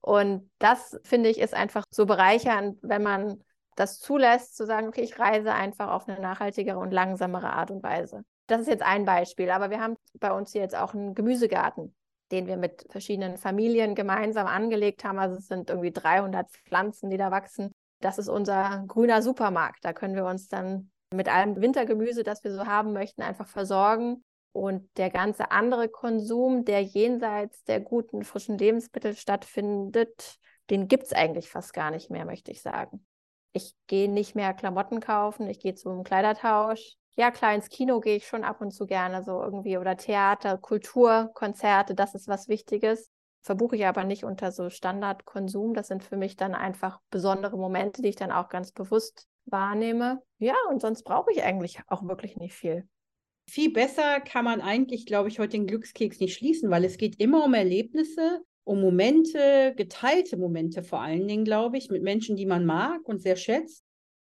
Und 0.00 0.50
das, 0.58 0.98
finde 1.04 1.28
ich, 1.28 1.38
ist 1.38 1.54
einfach 1.54 1.84
so 1.90 2.06
bereichernd, 2.06 2.78
wenn 2.82 3.02
man 3.02 3.42
das 3.76 4.00
zulässt, 4.00 4.56
zu 4.56 4.64
sagen, 4.64 4.88
okay, 4.88 5.02
ich 5.02 5.18
reise 5.18 5.52
einfach 5.52 5.88
auf 5.88 6.08
eine 6.08 6.20
nachhaltigere 6.20 6.78
und 6.78 6.92
langsamere 6.92 7.52
Art 7.52 7.70
und 7.70 7.82
Weise. 7.82 8.24
Das 8.46 8.60
ist 8.60 8.68
jetzt 8.68 8.82
ein 8.82 9.04
Beispiel, 9.04 9.50
aber 9.50 9.70
wir 9.70 9.80
haben 9.80 9.96
bei 10.20 10.32
uns 10.32 10.52
hier 10.52 10.62
jetzt 10.62 10.76
auch 10.76 10.94
einen 10.94 11.14
Gemüsegarten, 11.14 11.94
den 12.34 12.48
wir 12.48 12.56
mit 12.56 12.84
verschiedenen 12.90 13.36
Familien 13.36 13.94
gemeinsam 13.94 14.48
angelegt 14.48 15.04
haben. 15.04 15.20
Also 15.20 15.36
es 15.36 15.46
sind 15.46 15.70
irgendwie 15.70 15.92
300 15.92 16.50
Pflanzen, 16.66 17.08
die 17.08 17.16
da 17.16 17.30
wachsen. 17.30 17.70
Das 18.00 18.18
ist 18.18 18.28
unser 18.28 18.84
grüner 18.88 19.22
Supermarkt. 19.22 19.84
Da 19.84 19.92
können 19.92 20.16
wir 20.16 20.24
uns 20.24 20.48
dann 20.48 20.90
mit 21.12 21.28
allem 21.28 21.60
Wintergemüse, 21.60 22.24
das 22.24 22.42
wir 22.42 22.52
so 22.52 22.66
haben 22.66 22.92
möchten, 22.92 23.22
einfach 23.22 23.46
versorgen. 23.46 24.24
Und 24.50 24.88
der 24.96 25.10
ganze 25.10 25.52
andere 25.52 25.88
Konsum, 25.88 26.64
der 26.64 26.82
jenseits 26.82 27.62
der 27.64 27.80
guten, 27.80 28.24
frischen 28.24 28.58
Lebensmittel 28.58 29.14
stattfindet, 29.14 30.38
den 30.70 30.88
gibt 30.88 31.04
es 31.04 31.12
eigentlich 31.12 31.48
fast 31.50 31.72
gar 31.72 31.92
nicht 31.92 32.10
mehr, 32.10 32.24
möchte 32.24 32.50
ich 32.50 32.62
sagen. 32.62 33.06
Ich 33.52 33.74
gehe 33.86 34.10
nicht 34.10 34.34
mehr 34.34 34.54
Klamotten 34.54 34.98
kaufen, 34.98 35.48
ich 35.48 35.60
gehe 35.60 35.74
zum 35.74 36.02
Kleidertausch. 36.02 36.96
Ja, 37.16 37.30
klar, 37.30 37.54
ins 37.54 37.68
Kino 37.68 38.00
gehe 38.00 38.16
ich 38.16 38.26
schon 38.26 38.42
ab 38.42 38.60
und 38.60 38.72
zu 38.72 38.86
gerne, 38.86 39.22
so 39.22 39.40
irgendwie, 39.40 39.78
oder 39.78 39.96
Theater, 39.96 40.58
Kultur, 40.58 41.30
Konzerte, 41.34 41.94
das 41.94 42.14
ist 42.14 42.26
was 42.26 42.48
Wichtiges. 42.48 43.08
Verbuche 43.42 43.76
ich 43.76 43.86
aber 43.86 44.04
nicht 44.04 44.24
unter 44.24 44.50
so 44.50 44.70
Standardkonsum. 44.70 45.74
Das 45.74 45.88
sind 45.88 46.02
für 46.02 46.16
mich 46.16 46.36
dann 46.36 46.54
einfach 46.54 47.00
besondere 47.10 47.58
Momente, 47.58 48.00
die 48.00 48.08
ich 48.08 48.16
dann 48.16 48.32
auch 48.32 48.48
ganz 48.48 48.72
bewusst 48.72 49.28
wahrnehme. 49.44 50.22
Ja, 50.38 50.54
und 50.70 50.80
sonst 50.80 51.04
brauche 51.04 51.30
ich 51.30 51.42
eigentlich 51.42 51.78
auch 51.88 52.02
wirklich 52.08 52.36
nicht 52.36 52.54
viel. 52.54 52.88
Viel 53.48 53.70
besser 53.70 54.20
kann 54.20 54.46
man 54.46 54.62
eigentlich, 54.62 55.04
glaube 55.04 55.28
ich, 55.28 55.38
heute 55.38 55.50
den 55.50 55.66
Glückskeks 55.66 56.18
nicht 56.20 56.34
schließen, 56.34 56.70
weil 56.70 56.84
es 56.84 56.96
geht 56.96 57.20
immer 57.20 57.44
um 57.44 57.54
Erlebnisse 57.54 58.42
um 58.64 58.80
Momente, 58.80 59.74
geteilte 59.76 60.38
Momente 60.38 60.82
vor 60.82 61.02
allen 61.02 61.28
Dingen, 61.28 61.44
glaube 61.44 61.76
ich, 61.76 61.90
mit 61.90 62.02
Menschen, 62.02 62.34
die 62.34 62.46
man 62.46 62.64
mag 62.64 63.06
und 63.06 63.20
sehr 63.20 63.36
schätzt. 63.36 63.83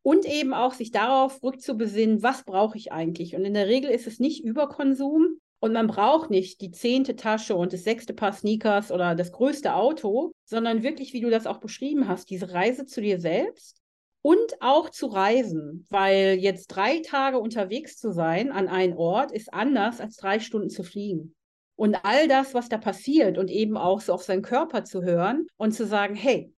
Und 0.07 0.25
eben 0.25 0.55
auch 0.55 0.73
sich 0.73 0.93
darauf 0.93 1.43
rückzubesinnen, 1.43 2.23
was 2.23 2.45
brauche 2.45 2.79
ich 2.79 2.93
eigentlich? 2.93 3.35
Und 3.35 3.45
in 3.45 3.55
der 3.55 3.67
Regel 3.67 3.91
ist 3.91 4.07
es 4.07 4.21
nicht 4.21 4.45
Überkonsum 4.45 5.41
und 5.59 5.73
man 5.73 5.89
braucht 5.89 6.31
nicht 6.31 6.61
die 6.61 6.71
zehnte 6.71 7.17
Tasche 7.17 7.57
und 7.57 7.73
das 7.73 7.83
sechste 7.83 8.15
Paar 8.15 8.33
Sneakers 8.33 8.93
oder 8.93 9.17
das 9.17 9.33
größte 9.33 9.75
Auto, 9.75 10.31
sondern 10.45 10.85
wirklich, 10.85 11.13
wie 11.13 11.23
du 11.23 11.29
das 11.29 11.49
auch 11.49 11.59
beschrieben 11.59 12.07
hast, 12.07 12.31
diese 12.31 12.53
Reise 12.53 12.87
zu 12.87 13.01
dir 13.01 13.19
selbst 13.19 13.83
und 14.23 14.61
auch 14.61 14.91
zu 14.91 15.09
reisen, 15.09 15.85
weil 15.91 16.39
jetzt 16.39 16.69
drei 16.69 17.01
Tage 17.01 17.41
unterwegs 17.41 17.99
zu 17.99 18.13
sein 18.13 18.53
an 18.53 18.69
einen 18.69 18.95
Ort 18.95 19.33
ist 19.33 19.53
anders 19.53 20.01
als 20.01 20.15
drei 20.15 20.39
Stunden 20.39 20.71
zu 20.71 20.85
fliegen. 20.85 21.35
Und 21.75 21.97
all 22.05 22.29
das, 22.29 22.55
was 22.55 22.69
da 22.69 22.79
passiert 22.79 23.39
und 23.39 23.51
eben 23.51 23.77
auch 23.77 24.01
so 24.01 24.13
auf 24.13 24.23
seinen 24.23 24.43
Körper 24.43 24.85
zu 24.85 25.03
hören 25.03 25.49
und 25.57 25.73
zu 25.73 25.85
sagen, 25.85 26.15
hey, 26.15 26.53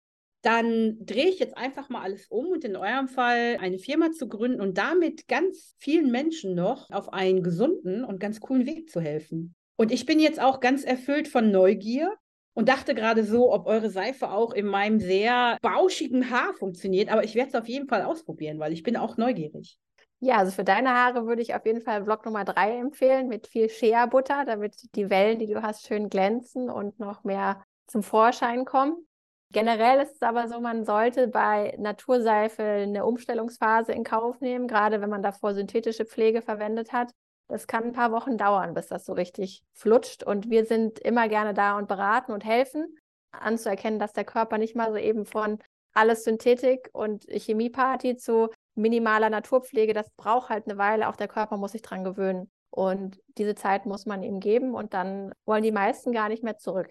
dann 0.47 1.05
drehe 1.05 1.29
ich 1.29 1.41
jetzt 1.41 1.57
einfach 1.57 1.89
mal 1.89 2.03
alles 2.03 2.29
um 2.29 2.47
und 2.47 2.65
in 2.65 2.77
eurem 2.77 3.09
Fall 3.09 3.57
eine 3.61 3.79
Firma 3.79 4.13
zu 4.13 4.29
gründen 4.29 4.61
und 4.61 4.79
damit 4.79 5.27
ganz 5.27 5.75
vielen 5.79 6.13
Menschen 6.13 6.55
noch 6.55 6.89
auf 6.91 7.13
einen 7.13 7.43
gesunden 7.43 8.05
und 8.05 8.21
ganz 8.21 8.39
coolen 8.39 8.65
Weg 8.65 8.89
zu 8.89 9.01
helfen. 9.01 9.57
Und 9.77 9.91
ich 9.91 10.07
bin 10.07 10.21
jetzt 10.21 10.41
auch 10.41 10.61
ganz 10.61 10.85
erfüllt 10.85 11.27
von 11.27 11.51
Neugier 11.51 12.15
und 12.55 12.69
dachte 12.69 12.95
gerade 12.95 13.25
so, 13.25 13.53
ob 13.53 13.67
eure 13.67 13.91
Seife 13.91 14.31
auch 14.31 14.53
in 14.53 14.67
meinem 14.67 15.01
sehr 15.01 15.59
bauschigen 15.63 16.31
Haar 16.31 16.55
funktioniert. 16.55 17.11
Aber 17.11 17.25
ich 17.25 17.35
werde 17.35 17.49
es 17.49 17.55
auf 17.57 17.67
jeden 17.67 17.89
Fall 17.89 18.03
ausprobieren, 18.03 18.61
weil 18.61 18.73
ich 18.73 18.85
bin 18.85 18.97
auch 18.97 19.17
neugierig. 19.17 19.79
Ja, 20.21 20.37
also 20.37 20.53
für 20.53 20.65
deine 20.65 20.91
Haare 20.91 21.27
würde 21.27 21.43
ich 21.43 21.55
auf 21.55 21.67
jeden 21.67 21.83
Fall 21.83 22.05
Block 22.05 22.25
Nummer 22.25 22.45
3 22.45 22.79
empfehlen 22.79 23.27
mit 23.27 23.49
viel 23.49 23.69
Shea-Butter, 23.69 24.45
damit 24.47 24.77
die 24.95 25.11
Wellen, 25.11 25.41
die 25.41 25.47
du 25.47 25.61
hast, 25.61 25.87
schön 25.87 26.09
glänzen 26.09 26.71
und 26.71 27.01
noch 27.01 27.25
mehr 27.25 27.63
zum 27.89 28.05
Vorschein 28.05 28.65
kommen. 28.65 29.06
Generell 29.53 30.01
ist 30.01 30.17
es 30.17 30.23
aber 30.23 30.49
so, 30.49 30.61
man 30.61 30.85
sollte 30.85 31.29
bei 31.29 31.75
Naturseife 31.79 32.63
eine 32.63 33.07
Umstellungsphase 33.07 33.93
in 33.93 34.05
Kauf 34.05 34.41
nehmen, 34.41 34.67
gerade 34.67 35.01
wenn 35.01 35.09
man 35.09 35.23
davor 35.23 35.55
synthetische 35.55 36.05
Pflege 36.05 36.43
verwendet 36.43 36.93
hat. 36.93 37.13
Das 37.49 37.67
kann 37.67 37.85
ein 37.85 37.93
paar 37.93 38.11
Wochen 38.11 38.37
dauern, 38.37 38.75
bis 38.75 38.89
das 38.89 39.05
so 39.05 39.13
richtig 39.13 39.63
flutscht. 39.73 40.25
Und 40.25 40.51
wir 40.51 40.67
sind 40.67 40.99
immer 40.99 41.29
gerne 41.29 41.55
da 41.55 41.79
und 41.79 41.87
beraten 41.87 42.33
und 42.33 42.45
helfen, 42.45 42.97
anzuerkennen, 43.31 44.01
dass 44.01 44.13
der 44.13 44.25
Körper 44.25 44.59
nicht 44.59 44.75
mal 44.75 44.91
so 44.91 44.97
eben 44.97 45.25
von 45.25 45.59
alles 45.95 46.25
Synthetik 46.25 46.91
und 46.93 47.25
Chemieparty 47.29 48.17
zu 48.17 48.51
minimaler 48.75 49.31
Naturpflege, 49.31 49.95
das 49.95 50.11
braucht 50.11 50.51
halt 50.51 50.69
eine 50.69 50.77
Weile. 50.77 51.09
Auch 51.09 51.17
der 51.17 51.29
Körper 51.29 51.57
muss 51.57 51.73
sich 51.73 51.83
dran 51.83 52.05
gewöhnen. 52.05 52.51
Und 52.71 53.19
diese 53.39 53.55
Zeit 53.55 53.87
muss 53.87 54.05
man 54.05 54.23
ihm 54.23 54.39
geben 54.41 54.75
und 54.75 54.93
dann 54.93 55.33
wollen 55.47 55.63
die 55.63 55.73
meisten 55.73 56.13
gar 56.13 56.29
nicht 56.29 56.43
mehr 56.43 56.59
zurück. 56.59 56.91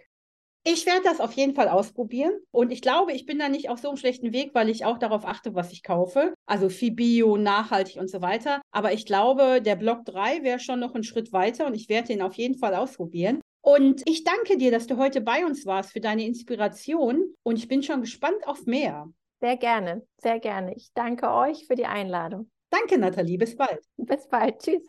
Ich 0.67 0.87
werde 0.87 1.03
das 1.03 1.19
auf 1.19 1.33
jeden 1.33 1.53
Fall 1.53 1.69
ausprobieren 1.69 2.33
und 2.49 2.71
ich 2.71 2.81
glaube, 2.81 3.13
ich 3.13 3.27
bin 3.27 3.37
da 3.37 3.49
nicht 3.49 3.69
auf 3.69 3.77
so 3.77 3.87
einem 3.87 3.97
schlechten 3.97 4.33
Weg, 4.33 4.55
weil 4.55 4.67
ich 4.67 4.83
auch 4.83 4.97
darauf 4.97 5.23
achte, 5.23 5.53
was 5.53 5.71
ich 5.71 5.83
kaufe. 5.83 6.33
Also 6.47 6.69
viel 6.69 6.91
Bio, 6.91 7.37
nachhaltig 7.37 7.97
und 7.97 8.09
so 8.09 8.23
weiter. 8.23 8.61
Aber 8.71 8.91
ich 8.91 9.05
glaube, 9.05 9.61
der 9.61 9.75
Block 9.75 10.05
3 10.05 10.41
wäre 10.41 10.59
schon 10.59 10.79
noch 10.79 10.95
einen 10.95 11.03
Schritt 11.03 11.31
weiter 11.31 11.67
und 11.67 11.75
ich 11.75 11.87
werde 11.87 12.07
den 12.07 12.23
auf 12.23 12.33
jeden 12.33 12.57
Fall 12.57 12.73
ausprobieren. 12.73 13.41
Und 13.61 14.01
ich 14.09 14.23
danke 14.23 14.57
dir, 14.57 14.71
dass 14.71 14.87
du 14.87 14.97
heute 14.97 15.21
bei 15.21 15.45
uns 15.45 15.67
warst 15.67 15.91
für 15.91 16.01
deine 16.01 16.25
Inspiration 16.25 17.35
und 17.43 17.59
ich 17.59 17.67
bin 17.67 17.83
schon 17.83 18.01
gespannt 18.01 18.47
auf 18.47 18.65
mehr. 18.65 19.07
Sehr 19.41 19.57
gerne, 19.57 20.01
sehr 20.17 20.39
gerne. 20.39 20.73
Ich 20.75 20.89
danke 20.95 21.31
euch 21.31 21.67
für 21.67 21.75
die 21.75 21.85
Einladung. 21.85 22.49
Danke, 22.71 22.97
Nathalie. 22.97 23.37
Bis 23.37 23.55
bald. 23.55 23.81
Bis 23.97 24.27
bald. 24.27 24.57
Tschüss. 24.57 24.87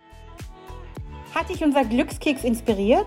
Hat 1.35 1.51
dich 1.51 1.63
unser 1.63 1.85
Glückskeks 1.85 2.45
inspiriert 2.45 3.07